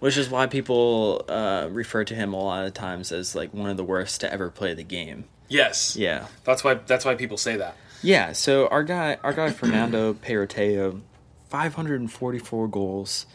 [0.00, 3.70] Which is why people uh, refer to him a lot of times as like one
[3.70, 5.24] of the worst to ever play the game.
[5.48, 5.94] Yes.
[5.96, 6.26] Yeah.
[6.44, 6.74] That's why.
[6.74, 7.76] That's why people say that.
[8.02, 11.02] Yeah, so our guy, our guy Fernando Peyroteo,
[11.50, 13.26] 544 goals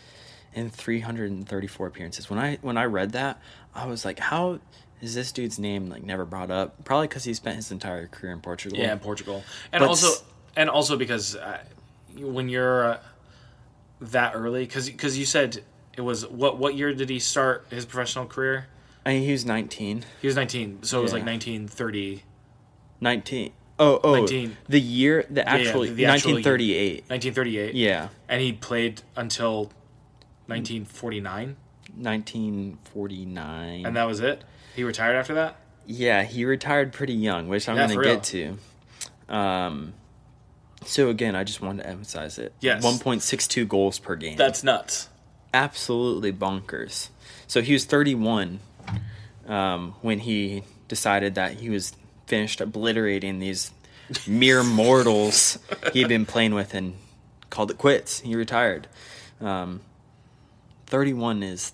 [0.56, 2.30] in 334 appearances.
[2.32, 3.40] When I when I read that,
[3.76, 4.60] I was like, how
[5.02, 6.84] is this dude's name like never brought up?
[6.86, 8.78] Probably because he spent his entire career in Portugal.
[8.78, 10.24] Yeah, in Portugal, and But also
[10.56, 11.60] and also because uh,
[12.18, 13.00] when you're uh,
[14.02, 15.64] that early, because because you said
[15.96, 18.68] it was what what year did he start his professional career?
[19.06, 20.04] I mean, he was 19.
[20.20, 22.24] He was 19, so it was like 1930,
[23.02, 23.52] 19.
[23.78, 24.58] Oh, oh, 19.
[24.68, 27.10] the year, the yeah, actual, the actual 1938.
[27.10, 27.76] 1938.
[27.76, 29.66] Yeah, and he played until
[30.48, 31.56] 1949,
[31.98, 33.86] 1949.
[33.86, 34.44] and that was it.
[34.76, 35.56] He retired after that.
[35.86, 39.34] Yeah, he retired pretty young, which I'm Yeah, going to get to.
[39.34, 39.94] Um,
[40.84, 42.54] so again, I just wanted to emphasize it.
[42.60, 42.84] Yes.
[42.84, 44.38] 1.62 goals per game.
[44.38, 45.10] That's nuts.
[45.54, 47.10] absolutely bonkers.
[47.48, 48.60] So he was 31
[49.48, 51.94] um, when he decided that he was
[52.28, 53.72] finished obliterating these
[54.28, 55.58] mere mortals
[55.94, 56.96] he'd been playing with and
[57.50, 58.20] called it quits.
[58.22, 58.88] He retired.
[59.40, 59.82] Um,
[60.88, 61.74] 31 is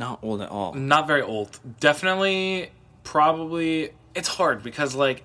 [0.00, 0.72] not old at all.
[0.74, 1.58] Not very old.
[1.78, 2.70] Definitely,
[3.04, 3.90] probably.
[4.14, 5.22] It's hard because like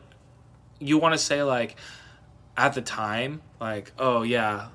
[0.79, 1.75] you want to say like
[2.57, 4.67] at the time like oh yeah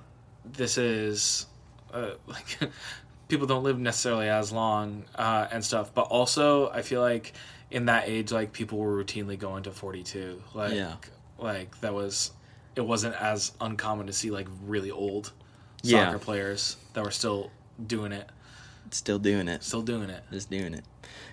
[0.44, 1.46] this is
[1.94, 2.59] uh, like
[3.28, 7.32] people don't live necessarily as long uh, and stuff but also i feel like
[7.70, 10.94] in that age like people were routinely going to 42 like Yeah.
[11.38, 12.32] like that was
[12.76, 15.32] it wasn't as uncommon to see like really old
[15.82, 16.07] Yeah.
[16.07, 17.51] soccer players that were still
[17.86, 18.28] doing it
[18.91, 19.62] Still doing it.
[19.62, 20.84] still doing it Just doing it.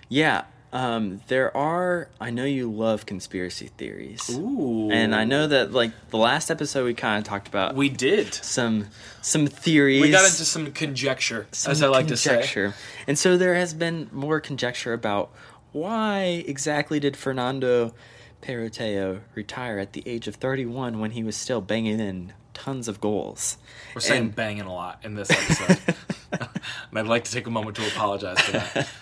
[0.08, 0.44] Yeah.
[0.70, 2.10] Um, there are.
[2.20, 4.28] I know you love conspiracy theories.
[4.30, 4.90] Ooh.
[4.90, 8.34] And I know that, like the last episode, we kind of talked about we did
[8.34, 8.88] some
[9.22, 10.02] some theories.
[10.02, 12.72] we got into some conjecture some as i like to say.
[13.06, 15.30] And so there has been more conjecture about
[15.72, 17.94] why exactly did Fernando
[18.42, 23.00] Peyroteo retire at the age of 31 when he was still banging in tons of
[23.00, 23.56] goals.
[23.94, 25.94] We're saying And- banging a lot in this episode.
[26.32, 28.88] and I'd like to take a moment to apologize for that.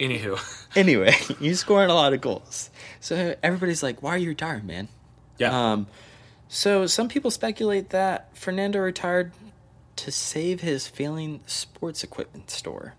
[0.00, 0.38] Anywho.
[0.74, 2.70] Anyway, you scoring a lot of goals.
[3.00, 4.88] So everybody's like, why are you retiring, man?
[5.36, 5.72] Yeah.
[5.72, 5.86] Um,
[6.48, 9.32] so some people speculate that Fernando retired
[9.96, 12.94] to save his failing sports equipment store,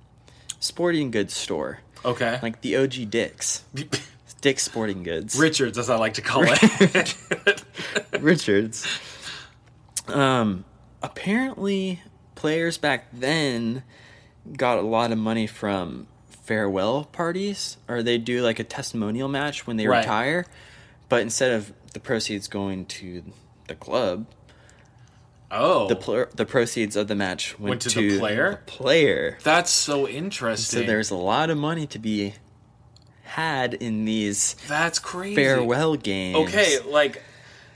[0.59, 2.39] sporting goods store, okay.
[2.43, 3.63] like the OG Dick's,
[4.41, 7.63] Dick's Sporting Goods, Richards, as I like to call it.
[8.21, 8.85] Richards.
[10.13, 10.65] Um,
[11.01, 12.01] apparently,
[12.35, 13.83] players back then
[14.55, 19.67] got a lot of money from farewell parties, or they do like a testimonial match
[19.67, 19.99] when they Right.
[19.99, 20.45] retire.
[21.09, 23.23] But instead of the proceeds going to
[23.67, 24.25] the club,
[25.51, 25.87] oh.
[25.87, 28.61] the pl- the proceeds of the match went, Went to the player?
[28.65, 29.37] the player.
[29.43, 30.81] that's so interesting.
[30.81, 32.33] So there's a lot of money to be
[33.23, 35.35] had in these that's crazy.
[35.35, 36.35] farewell games.
[36.47, 37.21] Okay, like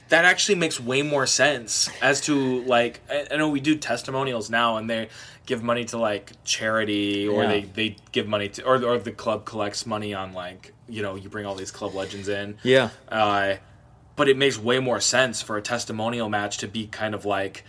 [0.10, 4.50] that actually makes way more sense as to like I, I know we do testimonials
[4.50, 5.10] now and they
[5.46, 7.50] give money to like charity or Yeah.
[7.50, 11.16] they, they give money to or, or the club collects money on like you know
[11.16, 12.90] you bring all these club legends in Yeah.
[13.10, 13.56] uh,
[14.16, 17.64] but it makes way more sense for a testimonial match to be kind of like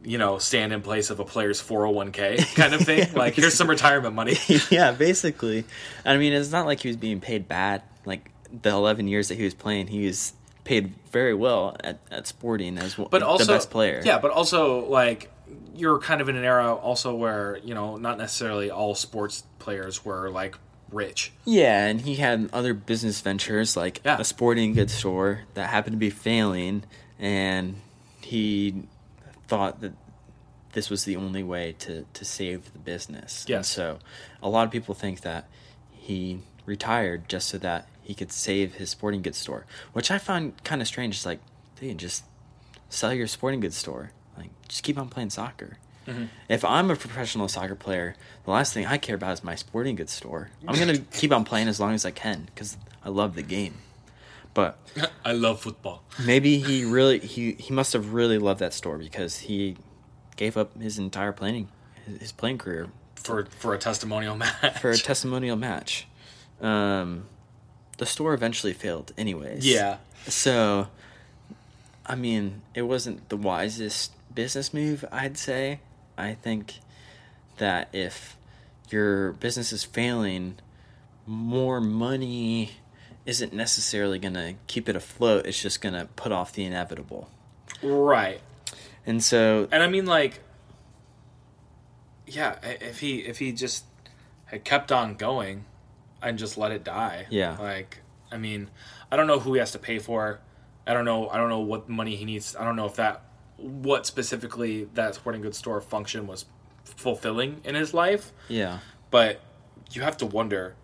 [0.00, 3.12] you know, stand in place of a player's 401k kind of thing.
[3.14, 4.36] like, here's some retirement money.
[4.70, 5.64] yeah, basically.
[6.04, 7.82] I mean, it's not like he was being paid bad.
[8.06, 8.30] Like
[8.62, 10.34] the 11 years that he was playing, he was
[10.68, 14.02] paid very well at, at Sporting as well, but also, the best player.
[14.04, 15.32] Yeah, but also like
[15.74, 20.04] you're kind of in an era also where you know not necessarily all sports players
[20.04, 20.56] were like
[20.92, 21.32] rich.
[21.46, 24.18] Yeah, and he had other business ventures like Yeah.
[24.20, 26.84] a sporting goods store that happened to be failing,
[27.18, 27.80] and
[28.20, 28.82] he
[29.46, 29.92] thought that
[30.72, 33.46] this was the only way to, to save the business.
[33.48, 33.62] Yeah.
[33.62, 33.98] So
[34.42, 35.48] a lot of people think that
[35.92, 40.52] he retired just so that he could save his sporting goods store, which I find
[40.64, 41.14] kind of strange.
[41.16, 41.40] It's like,
[41.78, 42.24] dude, just
[42.88, 44.12] sell your sporting goods store.
[44.38, 45.76] Like, just keep on playing soccer.
[46.48, 49.94] If I'm a professional soccer player, the last thing I care about is my sporting
[49.94, 50.48] goods store.
[50.66, 53.74] I'm gonna keep on playing as long as I can because I love the game.
[54.54, 54.78] But
[55.24, 56.02] I love football.
[56.24, 59.76] maybe he really he he must have really loved that store because he
[60.36, 61.68] gave up his entire playing
[62.18, 64.78] his playing career For for a testimonial match.
[64.80, 66.06] for a testimonial match.
[66.62, 67.26] Um,
[67.98, 69.66] the store eventually failed, anyways.
[69.66, 69.98] Yeah.
[70.26, 70.88] So,
[72.06, 75.80] I mean, it wasn't the wisest business move, I'd say.
[76.16, 76.74] I think
[77.58, 78.36] that if
[78.90, 80.56] your business is failing,
[81.26, 82.72] more money
[83.26, 85.46] isn't necessarily going to keep it afloat.
[85.46, 87.28] It's just going to put off the inevitable.
[87.82, 88.40] Right.
[89.06, 90.40] And so, And I mean like
[92.26, 93.84] yeah, if he if he just
[94.46, 95.64] had kept on going
[96.22, 97.26] and just let it die.
[97.30, 97.56] Yeah.
[97.58, 97.98] Like
[98.30, 98.70] I mean,
[99.10, 100.40] I don't know who he has to pay for.
[100.86, 102.56] I don't know I don't know what money he needs.
[102.56, 103.22] I don't know if that
[103.56, 106.44] what specifically that sporting goods store function was
[106.84, 108.78] fulfilling in his life, yeah.
[109.10, 109.40] but
[109.92, 110.74] you have to wonder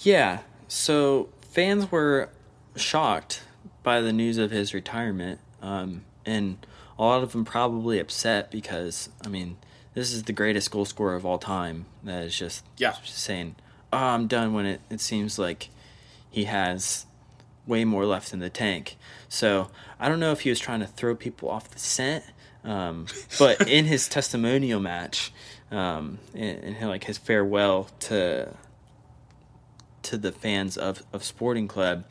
[0.00, 0.40] Yeah.
[0.68, 2.30] So fans were
[2.76, 3.42] shocked
[3.82, 6.66] by the news of his retirement, um, and
[6.98, 9.56] a lot of them probably upset because I mean,
[9.94, 11.86] this is the greatest goal scorer of all time.
[12.02, 12.92] That is just Yeah.
[13.04, 13.56] just saying,
[13.94, 15.68] "Oh, I'm done." When it it seems like
[16.30, 17.06] he has
[17.66, 18.96] way more left in the tank.
[19.28, 22.24] So I don't know if he was trying to throw people off the scent,
[22.62, 23.06] um,
[23.38, 25.32] but in his testimonial match,
[25.70, 28.54] um, in, in like his farewell to
[30.02, 32.04] to the fans of, of Sporting Club,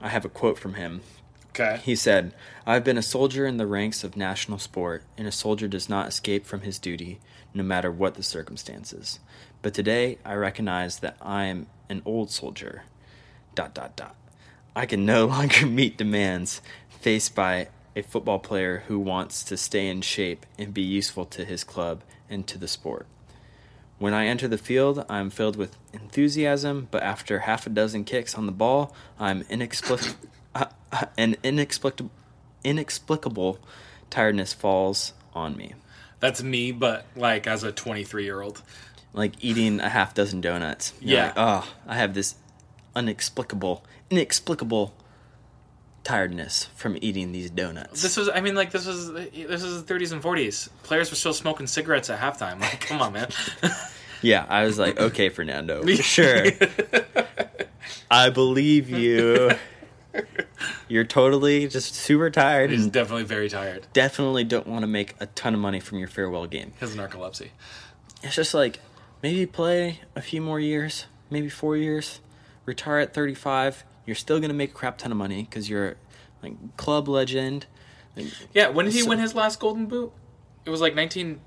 [0.00, 1.00] I have a quote from him.
[1.48, 1.80] Okay.
[1.84, 2.32] He said,
[2.64, 6.08] I've been a soldier in the ranks of national sport, and a soldier does not
[6.08, 7.18] escape from his duty,
[7.52, 9.18] no matter what the circumstances.
[9.62, 12.82] But today I recognize that I am an old soldier.
[13.54, 14.16] Dot dot dot.
[14.74, 19.88] I can no longer meet demands faced by a football player who wants to stay
[19.88, 23.06] in shape and be useful to his club and to the sport.
[23.98, 28.04] When I enter the field, I am filled with enthusiasm, but after half a dozen
[28.04, 30.28] kicks on the ball, I'm inexplicable.
[30.54, 32.10] Uh, uh, an inexplicable,
[32.62, 33.58] inexplicable
[34.10, 35.72] tiredness falls on me,
[36.20, 38.60] That's me, but like as a 23 year old.
[39.12, 40.92] Like eating a half dozen donuts.
[41.00, 41.24] You're Yeah.
[41.26, 42.34] like, oh, I have this
[42.96, 44.94] unexplicable, inexplicable
[46.04, 48.02] tiredness from eating these donuts.
[48.02, 50.68] This was, I mean, like this was this was the 30s and 40s.
[50.82, 52.60] Players were still smoking cigarettes at halftime.
[52.60, 53.28] Like, come on, man.
[54.22, 56.46] yeah, I was like, okay, Fernando, sure.
[58.10, 59.50] I believe you.
[60.88, 63.86] You're totally just super tired He's definitely very tired.
[63.94, 66.72] definitely don't want to make a ton of money from your farewell game.
[66.78, 67.48] He has narcolepsy.
[68.22, 68.78] It's just like
[69.22, 72.20] maybe play a few more years, maybe four years,
[72.66, 73.84] retire at 35.
[74.06, 75.96] You're still gonna make a crap ton of money because you're
[76.42, 77.66] like club legend.
[78.52, 80.12] Yeah, when did he So- win his last Golden Boot?
[80.64, 81.40] It was like 19.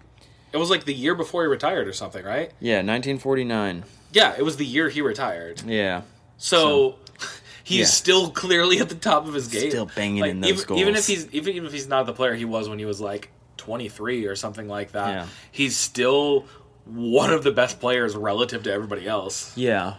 [0.52, 2.52] It was like the year before he retired or something, right?
[2.60, 3.84] yeah, 1949.
[4.14, 5.62] Yeah, it was the year he retired.
[5.66, 6.02] Yeah,
[6.38, 6.96] So,
[7.64, 7.86] he's yeah.
[7.86, 9.70] still clearly at the top of his game.
[9.70, 11.08] Still banging Like, in those even, Even if goals.
[11.08, 14.36] he's even if he's not the player he was when he was like 23 or
[14.38, 15.28] something like that, Yeah.
[15.52, 16.46] he's still
[16.86, 19.56] one of the best players relative to everybody else.
[19.58, 19.96] yeah,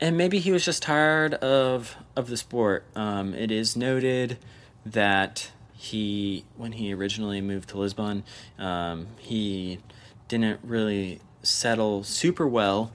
[0.00, 2.84] and maybe he was just tired of of the sport.
[2.94, 4.38] Um, it is noted
[4.86, 8.24] that he, when he originally moved to Lisbon,
[8.58, 9.78] um, he
[10.28, 12.92] didn't really settle super well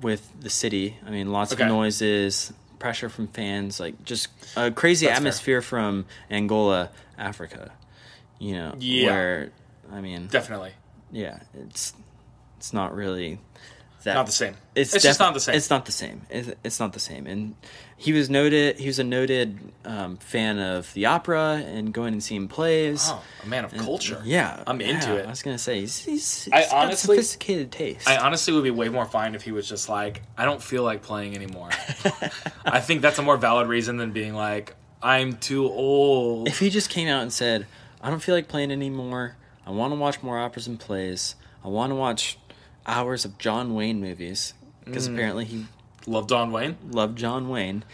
[0.00, 0.96] with the city.
[1.06, 1.62] I mean, lots Okay.
[1.64, 5.26] of noises, pressure from fans, like just a crazy That's fair.
[5.26, 7.72] atmosphere from Angola, Africa.
[8.38, 9.06] You know, Yeah.
[9.06, 9.52] where
[9.92, 10.72] I mean, Definitely
[11.12, 11.92] yeah, it's
[12.60, 13.38] it's not really
[14.04, 14.54] that not the same.
[14.74, 15.54] It's, It's, just not the same.
[15.54, 16.22] It's not the same.
[16.28, 17.26] It's, it's not the same.
[17.26, 17.54] And
[17.96, 18.78] he was noted.
[18.78, 23.08] He was a noted um, fan of the opera and going and seeing plays.
[23.10, 24.20] oh, a man of And- culture.
[24.24, 25.26] Yeah, I'm into yeah, it.
[25.26, 28.06] I was gonna say he's, he's, I he's got honestly- sophisticated taste.
[28.06, 30.82] I honestly would be way more fine if he was just like, I don't feel
[30.82, 31.70] like playing anymore.
[32.66, 36.46] I think that's a more valid reason than being like, I'm too old.
[36.48, 37.66] if he just came out and said,
[38.02, 39.36] I don't feel like playing anymore.
[39.66, 41.34] I want to watch more operas and plays.
[41.64, 42.38] I want to watch
[42.86, 44.54] hours of John Wayne movies
[44.84, 45.14] because Mm.
[45.14, 45.66] apparently he
[46.06, 46.76] loved John Wayne.
[46.90, 47.84] loved John Wayne.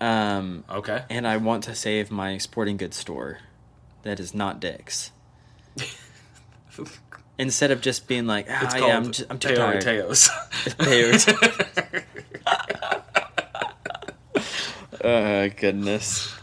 [0.00, 1.04] Um, Okay.
[1.10, 3.38] and I want to save my sporting goods store
[4.02, 5.10] that is not Dick's.
[7.38, 9.80] Instead of just being like, ah, It's yeah, I'm, ju- I'm too Teo tired.
[9.82, 10.28] Teos.
[10.78, 11.12] Teo
[15.02, 16.34] Oh goodness.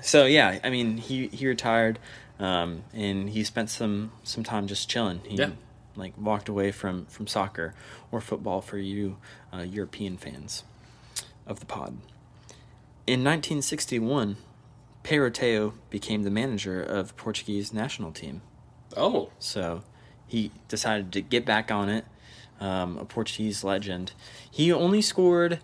[0.00, 1.98] So yeah, I mean, he he retired,
[2.38, 5.20] um, and he spent some some time just chilling.
[5.26, 5.50] He Yeah.
[5.96, 7.74] Like walked away from from soccer
[8.10, 9.16] or football for you
[9.52, 10.64] uh, European fans
[11.46, 11.98] of the pod.
[13.06, 14.36] In 1961,
[15.04, 18.40] Peyroteo became the manager of the Portuguese national team.
[18.96, 19.82] oh, So
[20.26, 22.06] he decided to get back on it.
[22.60, 24.12] Um, a Portuguese legend.
[24.50, 25.58] He only scored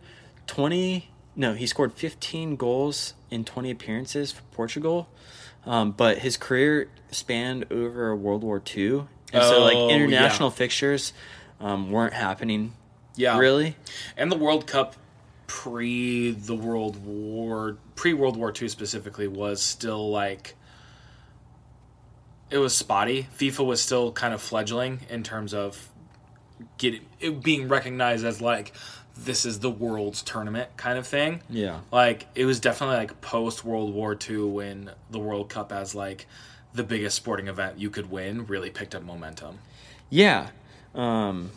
[0.48, 5.08] 20, no, he scored 15 goals in 20 appearances for Portugal.
[5.64, 9.04] Um, but his career spanned over World War II.
[9.32, 9.96] And so, Oh, like, yeah.
[9.96, 11.12] international fixtures
[11.60, 12.72] um, weren't happening
[13.16, 13.38] yeah.
[13.38, 13.76] really.
[14.16, 14.96] And the World Cup
[15.46, 20.54] pre the World War pre World War II specifically was still like
[22.50, 23.28] it was spotty.
[23.36, 25.88] FIFA was still kind of fledgling in terms of
[26.78, 28.72] getting it being recognized as like
[29.16, 31.42] this is the world's tournament kind of thing.
[31.50, 31.80] Yeah.
[31.92, 36.26] Like it was definitely like post World War II when the World Cup as like
[36.74, 39.58] the biggest sporting event you could win really picked up momentum.
[40.08, 40.50] Yeah.
[40.94, 41.50] Um,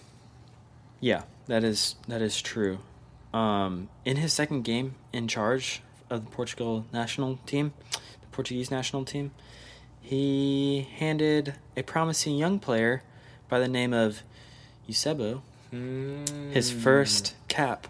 [1.00, 2.80] yeah, that is that is true.
[3.34, 9.06] Um, in his second game in charge of the Portugal national team, the Portuguese national
[9.06, 9.32] team,
[10.02, 13.02] he handed a promising young player
[13.50, 14.22] by the name of
[14.88, 15.42] Eusebio
[15.72, 16.80] his Hmm.
[16.82, 17.88] first cap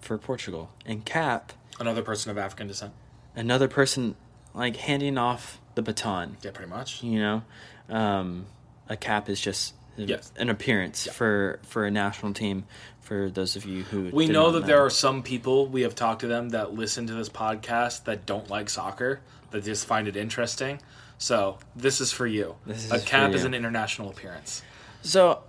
[0.00, 0.70] for Portugal.
[0.84, 2.92] And cap, another person of African descent.
[3.36, 4.16] another person
[4.52, 6.36] like handing off the baton.
[6.42, 7.02] Yeah, pretty much.
[7.02, 7.42] You know,
[7.88, 8.46] um,
[8.88, 10.32] a cap is just Yes.
[10.36, 11.12] an appearance Yeah.
[11.12, 12.64] for for a national team.
[13.00, 16.20] For those of you who We know that there are some people we have talked
[16.20, 20.16] to them that listen to this podcast that don't like soccer that just find it
[20.16, 20.80] interesting.
[21.18, 22.54] So this is for you.
[22.66, 24.62] This a is for cap is an international appearance.
[25.02, 25.42] So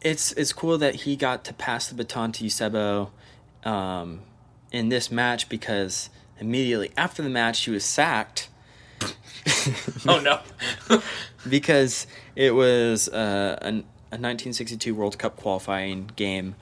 [0.00, 3.10] it's it's cool that he got to pass the baton to Eusebio
[3.64, 4.20] um,
[4.70, 6.08] in this match because
[6.38, 8.48] immediately after the match he was sacked
[10.08, 10.40] Oh no.
[11.48, 16.56] because it was uh, an, a 1962 World Cup qualifying game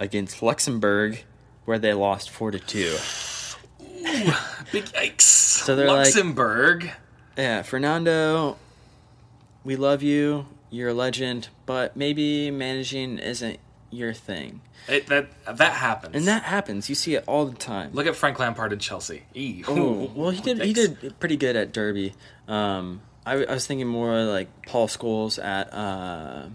[0.00, 1.24] against Luxembourg
[1.66, 2.96] where they lost four to two.
[4.72, 5.20] Big yikes.
[5.22, 6.90] So they're like- Luxembourg.
[7.36, 8.56] Yeah, Fernando,
[9.64, 10.46] we love you.
[10.70, 13.58] You're a legend, but maybe managing isn't
[13.92, 14.60] your thing.
[14.88, 15.28] It, that
[15.58, 16.16] that happens.
[16.16, 16.88] And that happens.
[16.88, 17.90] You see it all the time.
[17.92, 19.22] Look at Frank Lampard in Chelsea.
[19.34, 19.64] Eee.
[19.68, 20.60] Oh, well, he did.
[20.62, 22.14] He did pretty good at Derby.
[22.48, 26.46] Um, I, I was thinking more like Paul Scholes at uh,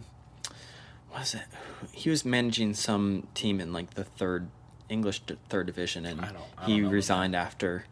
[1.12, 1.44] what is it?
[1.92, 4.48] He was managing some team in like the third
[4.90, 7.86] English third division, and I don't- I don't he resigned after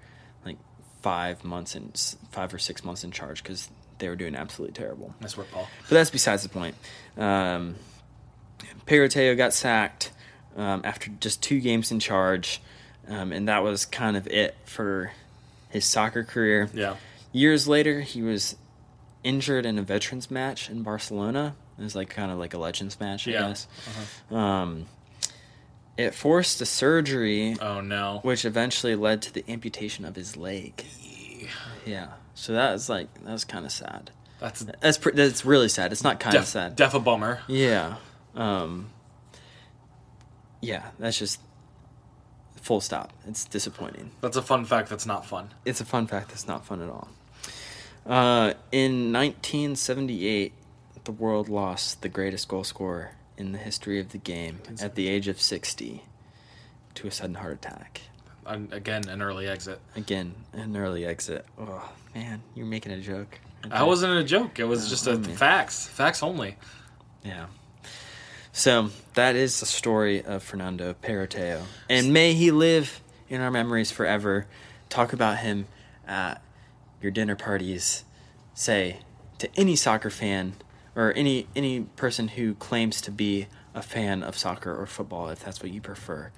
[0.45, 0.57] like
[1.01, 1.95] five months and
[2.31, 3.69] five or six months in charge because
[3.99, 5.13] they were doing absolutely terrible.
[5.21, 5.67] That's work, Paul.
[5.83, 6.75] But that's besides the point.
[7.17, 7.75] Um,
[8.87, 10.11] Peyroteo got sacked
[10.55, 12.61] um, after just two games in charge,
[13.07, 15.11] um, and that was kind of it for
[15.69, 16.69] his soccer career.
[16.73, 16.95] Yeah.
[17.31, 18.55] Years later, he was
[19.23, 21.55] injured in a veterans match in Barcelona.
[21.77, 23.47] It was like kind of like a legends match, I Yeah.
[23.49, 23.67] guess.
[24.31, 24.85] Um,
[25.97, 28.19] it forced a surgery, Oh no.
[28.23, 30.85] which eventually led to the amputation of his leg.
[31.85, 34.11] Yeah, so that was like that was kind of sad.
[34.39, 35.91] That's That's pre- that's really sad.
[35.91, 36.75] It's not kind of sad.
[36.75, 37.41] def a bummer.
[37.47, 37.95] Yeah.
[38.35, 38.89] Um,
[40.61, 41.39] yeah, that's just
[42.61, 43.13] full stop.
[43.27, 44.11] It's disappointing.
[44.21, 45.49] That's a fun fact that's not fun.
[45.65, 47.09] It's a fun fact that's not fun at all.
[48.05, 50.53] Uh, in 1978,
[51.03, 55.07] the world lost the greatest goal scorer in the history of the game at the
[55.07, 56.03] age of 60
[56.95, 58.01] to a sudden heart attack.
[58.45, 59.79] And again, an early exit.
[59.95, 61.45] Again, an early exit.
[61.59, 63.39] Oh, man, you're making a joke.
[63.71, 64.59] I wasn't a joke.
[64.59, 65.87] It was just a facts.
[65.87, 66.57] Facts only.
[67.23, 67.47] Yeah.
[68.57, 73.91] So that is the story of Fernando Peyroteo, and may he live in our memories
[73.91, 74.47] forever.
[74.87, 75.67] Talk about him
[76.07, 76.41] at
[77.01, 78.05] your dinner parties.
[78.53, 78.99] Say
[79.39, 80.53] to any soccer fan
[80.95, 85.43] or any any person who claims to be a fan of soccer or football, if
[85.43, 86.31] that's what you prefer.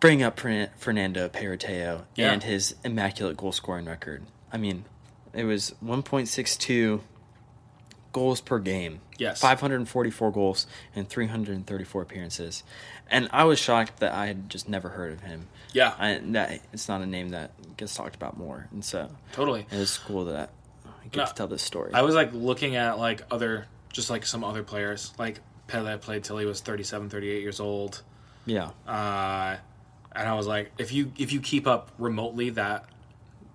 [0.00, 2.32] Bring up Fernando Peyroteo Yeah.
[2.32, 4.22] and his immaculate goal scoring record.
[4.50, 4.86] I mean,
[5.34, 7.02] it was 1.62
[8.12, 9.00] goals per game.
[9.18, 9.40] Yes.
[9.40, 12.62] 544 goals and 334 appearances.
[13.10, 15.48] And I was shocked that I had just never heard of him.
[15.72, 15.94] Yeah.
[15.98, 18.68] I, that it's not a name that gets talked about more.
[18.70, 19.66] And so Totally.
[19.70, 20.50] it was cool that
[20.86, 21.92] I get No, to tell this story.
[21.94, 25.12] I was like looking at like other, just like some other players.
[25.18, 28.02] Like Pele played till he was 37, 38 years old.
[28.46, 29.56] yeah, Uh,
[30.12, 32.86] and I was like, if you if you keep up remotely that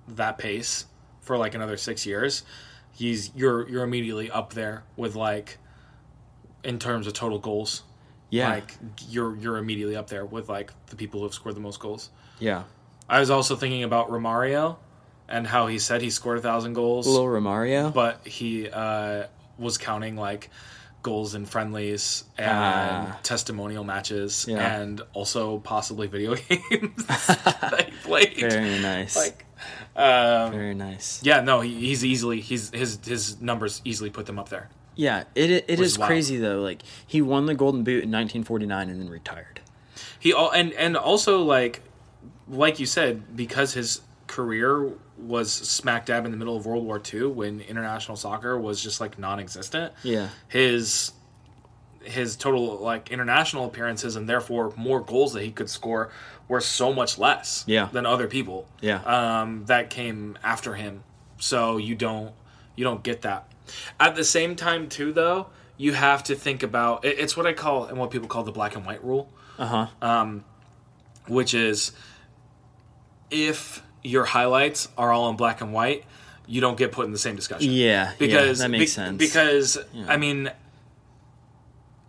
[0.10, 0.86] that pace
[1.22, 2.44] for like another six years,
[2.94, 5.58] he's you're you're immediately up there with like
[6.64, 7.84] in terms of total goals.
[8.30, 8.76] yeah, Like
[9.10, 12.10] you're you're immediately up there with like the people who have scored the most goals.
[12.40, 12.64] yeah.
[13.10, 14.78] I was also thinking about Romario
[15.28, 17.94] and how he said he scored a thousand goals, Little Romario.
[17.94, 19.26] but he uh,
[19.58, 20.50] was counting like
[21.02, 23.20] goals in friendlies and Ah.
[23.24, 24.82] testimonial matches Yeah.
[24.82, 28.38] and also possibly video games that he played.
[28.40, 29.18] Very nice.
[29.18, 29.46] Like,
[29.96, 31.22] um, Very nice.
[31.24, 34.70] yeah, no, he, he's easily he's his his numbers easily put them up there.
[34.96, 36.08] Yeah, it it, it is wild.
[36.10, 36.62] crazy though.
[36.62, 39.62] Like he won the Golden Boot in 1949 and then retired.
[40.20, 41.82] He all and and also like
[42.48, 47.02] like you said because his career was smack dab in the middle of World War
[47.14, 49.94] II when international soccer was just like non-existent.
[50.04, 51.12] Yeah, His
[52.04, 56.12] his total like international appearances and therefore more goals that he could score
[56.48, 57.88] were so much less Yeah.
[57.92, 58.68] than other people.
[58.82, 59.02] yeah,
[59.42, 61.04] um, that came after him.
[61.40, 62.32] So you don't
[62.76, 63.52] you don't get that.
[64.00, 65.48] At the same time, too, though,
[65.78, 68.52] you have to think about it, it's what I call and what people call the
[68.52, 70.26] black and white rule, uh huh.
[71.28, 71.92] which is
[73.32, 76.04] if your highlights are all in black and white,
[76.46, 77.72] you don't get put in the same discussion.
[77.72, 79.18] Yeah, because yeah, that makes be- sense.
[79.18, 79.78] Because
[80.08, 80.52] I mean,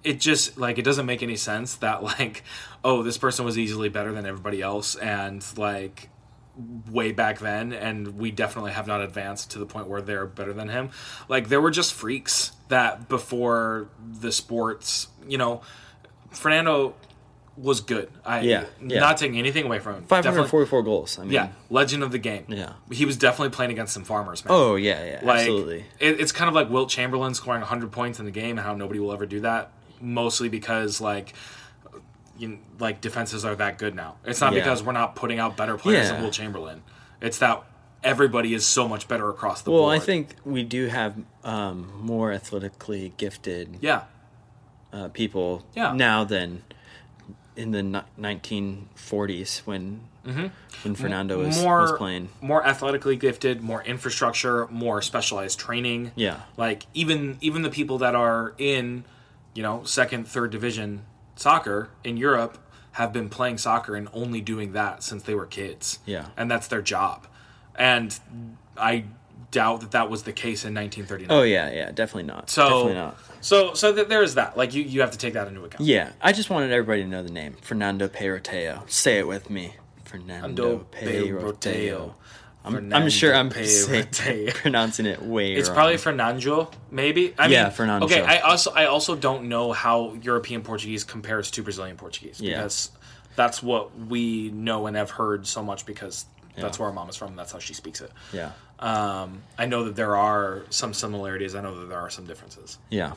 [0.04, 2.44] it just like it doesn't make any sense that like,
[2.84, 6.10] oh, this person was easily better than everybody else, and like
[6.90, 10.52] way back then, and we definitely have not advanced to the point where they're better
[10.52, 10.90] than him.
[11.28, 13.88] Like there were just freaks that before
[14.20, 15.62] the sports, you know,
[16.30, 16.94] Fernando
[17.56, 18.10] was good.
[18.24, 19.00] I Yeah, yeah.
[19.00, 20.00] not taking anything away from him.
[20.02, 21.18] Definitely- 544 goals.
[21.18, 22.44] I mean, yeah, legend of the game.
[22.48, 22.72] Yeah.
[22.90, 24.52] he was definitely playing against some farmers, man.
[24.54, 25.84] Oh yeah, yeah, Like, absolutely.
[25.98, 28.74] It, it's kind of like Wilt Chamberlain scoring 100 points in the game, and how
[28.74, 29.72] nobody will ever do that.
[30.04, 31.32] Mostly because like,
[32.38, 34.16] you know, like defenses are that good now.
[34.24, 34.60] It's not Yeah.
[34.60, 36.22] because we're not putting out better players than Yeah.
[36.22, 36.82] Wilt Chamberlain.
[37.20, 37.62] It's that
[38.02, 39.88] everybody is so much better across the Well, board.
[39.92, 44.02] Well, I think we do have um, more athletically gifted yeah,
[44.92, 45.92] uh, people Yeah.
[45.94, 46.62] now than
[47.56, 50.00] in the ni- 1940s when
[50.82, 51.64] when Fernando was, Mm-hmm.
[51.64, 52.28] more was playing.
[52.40, 56.12] more athletically gifted, more infrastructure, more specialized training.
[56.16, 59.04] Yeah, like even even the people that are in
[59.54, 61.04] you know second third division
[61.36, 62.58] soccer in europe
[62.92, 66.26] have been playing soccer and only doing that since they were kids Yeah.
[66.36, 67.26] and that's their job
[67.74, 68.18] and
[68.76, 69.04] i
[69.50, 72.50] doubt that that was the case in 1939 Oh yeah, yeah, definitely not.
[72.50, 73.16] so definitely not.
[73.40, 76.10] so so that there's that like you you have to take that into account Yeah,
[76.20, 78.88] I just wanted everybody to know the name Fernando Peyroteo.
[78.90, 79.74] Say it with me,
[80.04, 82.14] Fernando Peyroteo.
[82.64, 85.76] I'm, I'm sure I'm saying, pronouncing it way It's wrong.
[85.76, 87.34] probably Fernando, maybe.
[87.38, 88.06] I Yeah, mean, Fernando.
[88.06, 92.56] Okay, I also I also don't know how European Portuguese compares to Brazilian Portuguese Yeah.
[92.56, 92.90] because
[93.36, 96.24] that's what we know and have heard so much because
[96.56, 97.28] that's where our mom is from.
[97.30, 98.12] and That's how she speaks it.
[98.32, 101.54] yeah, Um, I know that there are some similarities.
[101.56, 102.78] I know that there are some differences.
[102.90, 103.12] yeah.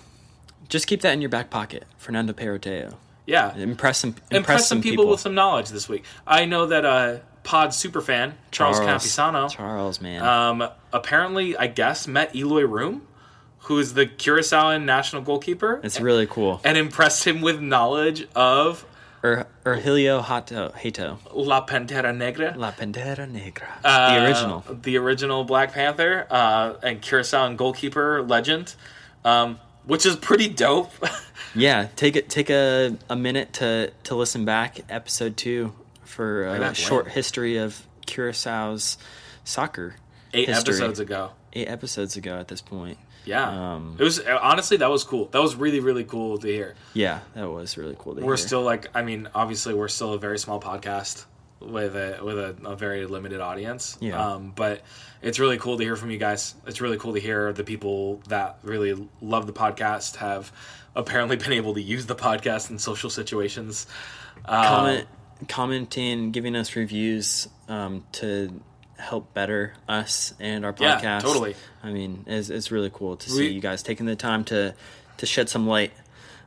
[0.69, 2.95] Just keep that in your back pocket, Fernando Peyroteo.
[3.27, 4.09] Yeah, Impress some.
[4.09, 6.03] Impress, impress some people, with some knowledge this week.
[6.25, 7.17] I know that uh,
[7.47, 10.21] Pod superfan Charles, Campisano Charles, man.
[10.21, 13.03] um, apparently, I guess, met Eloy Room,
[13.59, 15.79] who is the Curaçaoan national goalkeeper.
[15.81, 16.59] it's really cool.
[16.65, 18.85] and impressed him with knowledge of
[19.23, 21.19] Ur- Ergilio Hato, Hato.
[21.33, 23.67] La Pantera Negra, La Pantera Negra.
[23.83, 24.63] uh, the original.
[24.81, 28.75] the original Black Panther, uh, and Curaçaoan goalkeeper legend,
[29.23, 30.91] um, which is pretty dope.
[31.55, 32.29] Yeah, take it.
[32.29, 35.73] Take a, a minute to, to listen back episode two
[36.17, 37.15] for a short link.
[37.15, 38.97] history of Curaçao's
[39.43, 39.95] soccer.
[40.33, 40.73] Eight history.
[40.73, 41.31] episodes ago.
[41.53, 42.97] Eight episodes ago at this point.
[43.25, 45.25] Yeah, Um, it was honestly that was cool.
[45.27, 46.75] That was really really cool to hear.
[46.93, 48.37] Yeah, that was really cool to We're hear.
[48.47, 51.25] still like, I mean, obviously we're still a very small podcast
[51.59, 53.97] with a with a, a very limited audience.
[53.99, 54.33] Yeah.
[54.33, 54.81] Um, but
[55.21, 56.55] it's really cool to hear from you guys.
[56.67, 60.51] It's really cool to hear the people that really love the podcast have
[60.95, 63.87] apparently been able to use the podcast in social situations.
[64.45, 65.07] Um, comment,
[65.47, 68.61] commenting, giving us reviews um, to
[68.97, 71.21] help better us and our Yeah, podcast.
[71.21, 71.55] totally.
[71.83, 74.73] I mean, it's, it's really cool to see We- you guys taking the time to
[75.17, 75.91] to shed some light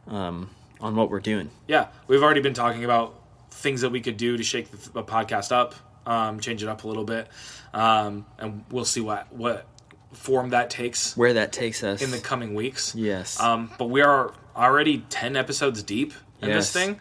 [0.07, 0.49] um,
[0.81, 1.51] on what we're doing.
[1.67, 3.21] yeah, we've already been talking about
[3.51, 5.75] things that we could do to shake the, the podcast up,
[6.07, 7.27] um, change it up a little bit,
[7.75, 9.67] um, and we'll see what what
[10.13, 12.95] form that takes Where that takes us in the coming weeks.
[12.97, 16.13] yes, Um, but we are already 10 episodes deep
[16.43, 16.73] in Yes.
[16.73, 17.01] this thing.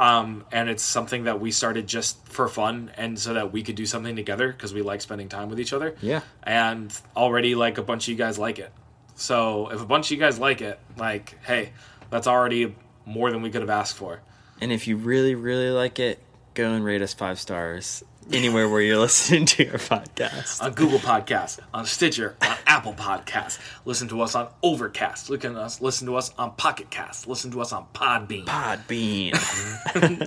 [0.00, 3.74] Um, and it's something that we started just for fun and so that we could
[3.74, 5.94] do something together because we like spending time with each other.
[6.00, 6.22] Yeah.
[6.42, 8.72] And already, like, a bunch of you guys like it.
[9.14, 11.72] So if a bunch of you guys like it, like, hey,
[12.08, 12.74] that's already
[13.04, 14.22] more than we could have asked for.
[14.62, 16.18] And if you really, really like it,
[16.54, 18.02] go and rate us five stars
[18.32, 20.62] anywhere where you're listening to your podcast.
[20.62, 23.58] on Google Podcasts, on Stitcher, on Apple Podcasts.
[23.84, 25.30] Listen to us on Overcast.
[25.30, 25.80] Look at us.
[25.80, 27.26] Listen to us on Pocket Cast.
[27.28, 29.34] Listen to us on Podbean, Podbean.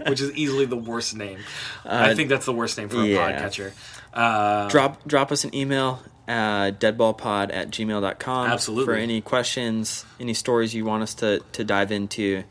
[0.10, 1.40] which is easily the worst name.
[1.86, 3.40] I think that's the worst name for a Uh, yeah.
[3.42, 3.74] podcatcher.
[4.14, 8.86] Uh, drop drop us an email uh, deadballpod at gmail.com Absolutely.
[8.86, 12.44] for any questions any stories you want us to, to dive into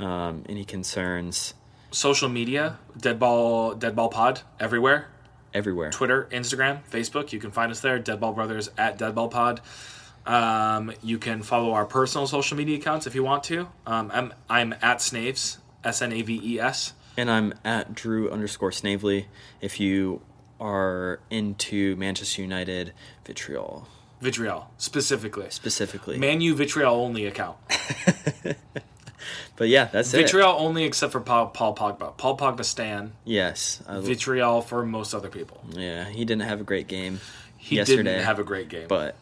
[0.00, 1.54] um, any concerns
[1.96, 5.08] social media, Deadball Deadball Pod everywhere.
[5.54, 7.32] everywhere Twitter, Instagram, Facebook.
[7.32, 7.98] You can find us there.
[7.98, 9.60] Deadball Brothers at Deadball Pod.
[10.26, 13.68] Um, you can follow our personal social media accounts if you want to.
[13.86, 16.92] Um, I'm I'm at Snaves S N A V E S.
[17.16, 19.26] and i'm at drew underscore snavely
[19.62, 20.20] if you
[20.60, 22.92] are into manchester united
[23.24, 23.88] vitriol
[24.20, 25.46] Vitriol specifically.
[25.50, 27.56] specifically Manu Vitriol only account.
[29.56, 32.16] but yeah that's it Vitriol only except for Paul, Paul Pogba.
[32.16, 33.12] Paul Pogba Stan.
[33.24, 35.60] yes I- Vitriol for most other people.
[35.70, 37.20] yeah he didn't have a great game
[37.56, 38.86] He yesterday didn't have a great game.
[38.88, 39.16] but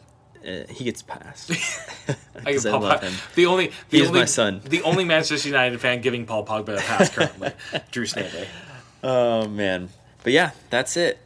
[0.47, 1.51] uh, he gets passed
[2.45, 3.13] I, I love him.
[3.33, 4.61] The only the He is only, my son.
[4.63, 7.51] The only Manchester United fan giving Paul Pogba a pass currently.
[7.91, 8.47] Drew Snavely.
[9.03, 9.89] Oh man,
[10.23, 11.17] but yeah, that's it.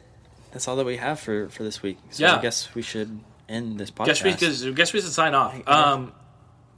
[0.52, 1.98] That's all that we have for for this week.
[2.10, 2.36] So Yeah.
[2.36, 4.22] I guess we should end this podcast.
[4.24, 5.54] Guess we guess we should sign off.
[5.68, 6.12] Um,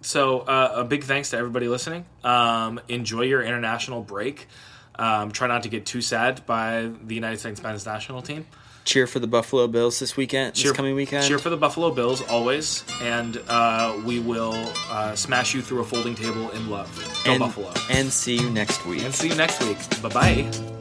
[0.03, 2.05] so uh, a big thanks to everybody listening.
[2.25, 4.47] Um, enjoy your international break.
[4.95, 8.47] Um, try not to get too sad by the United States men's national team.
[8.85, 11.25] cheer for the Buffalo Bills this weekend, Cheer, this coming weekend.
[11.27, 14.55] Cheer for the Buffalo Bills always, and uh, we will
[14.91, 16.91] uh, smash you through a folding table in love.
[17.25, 17.73] Go and, Buffalo!
[17.91, 19.03] and see you next week.
[19.03, 19.79] And see you next week.
[20.03, 20.79] Bye bye.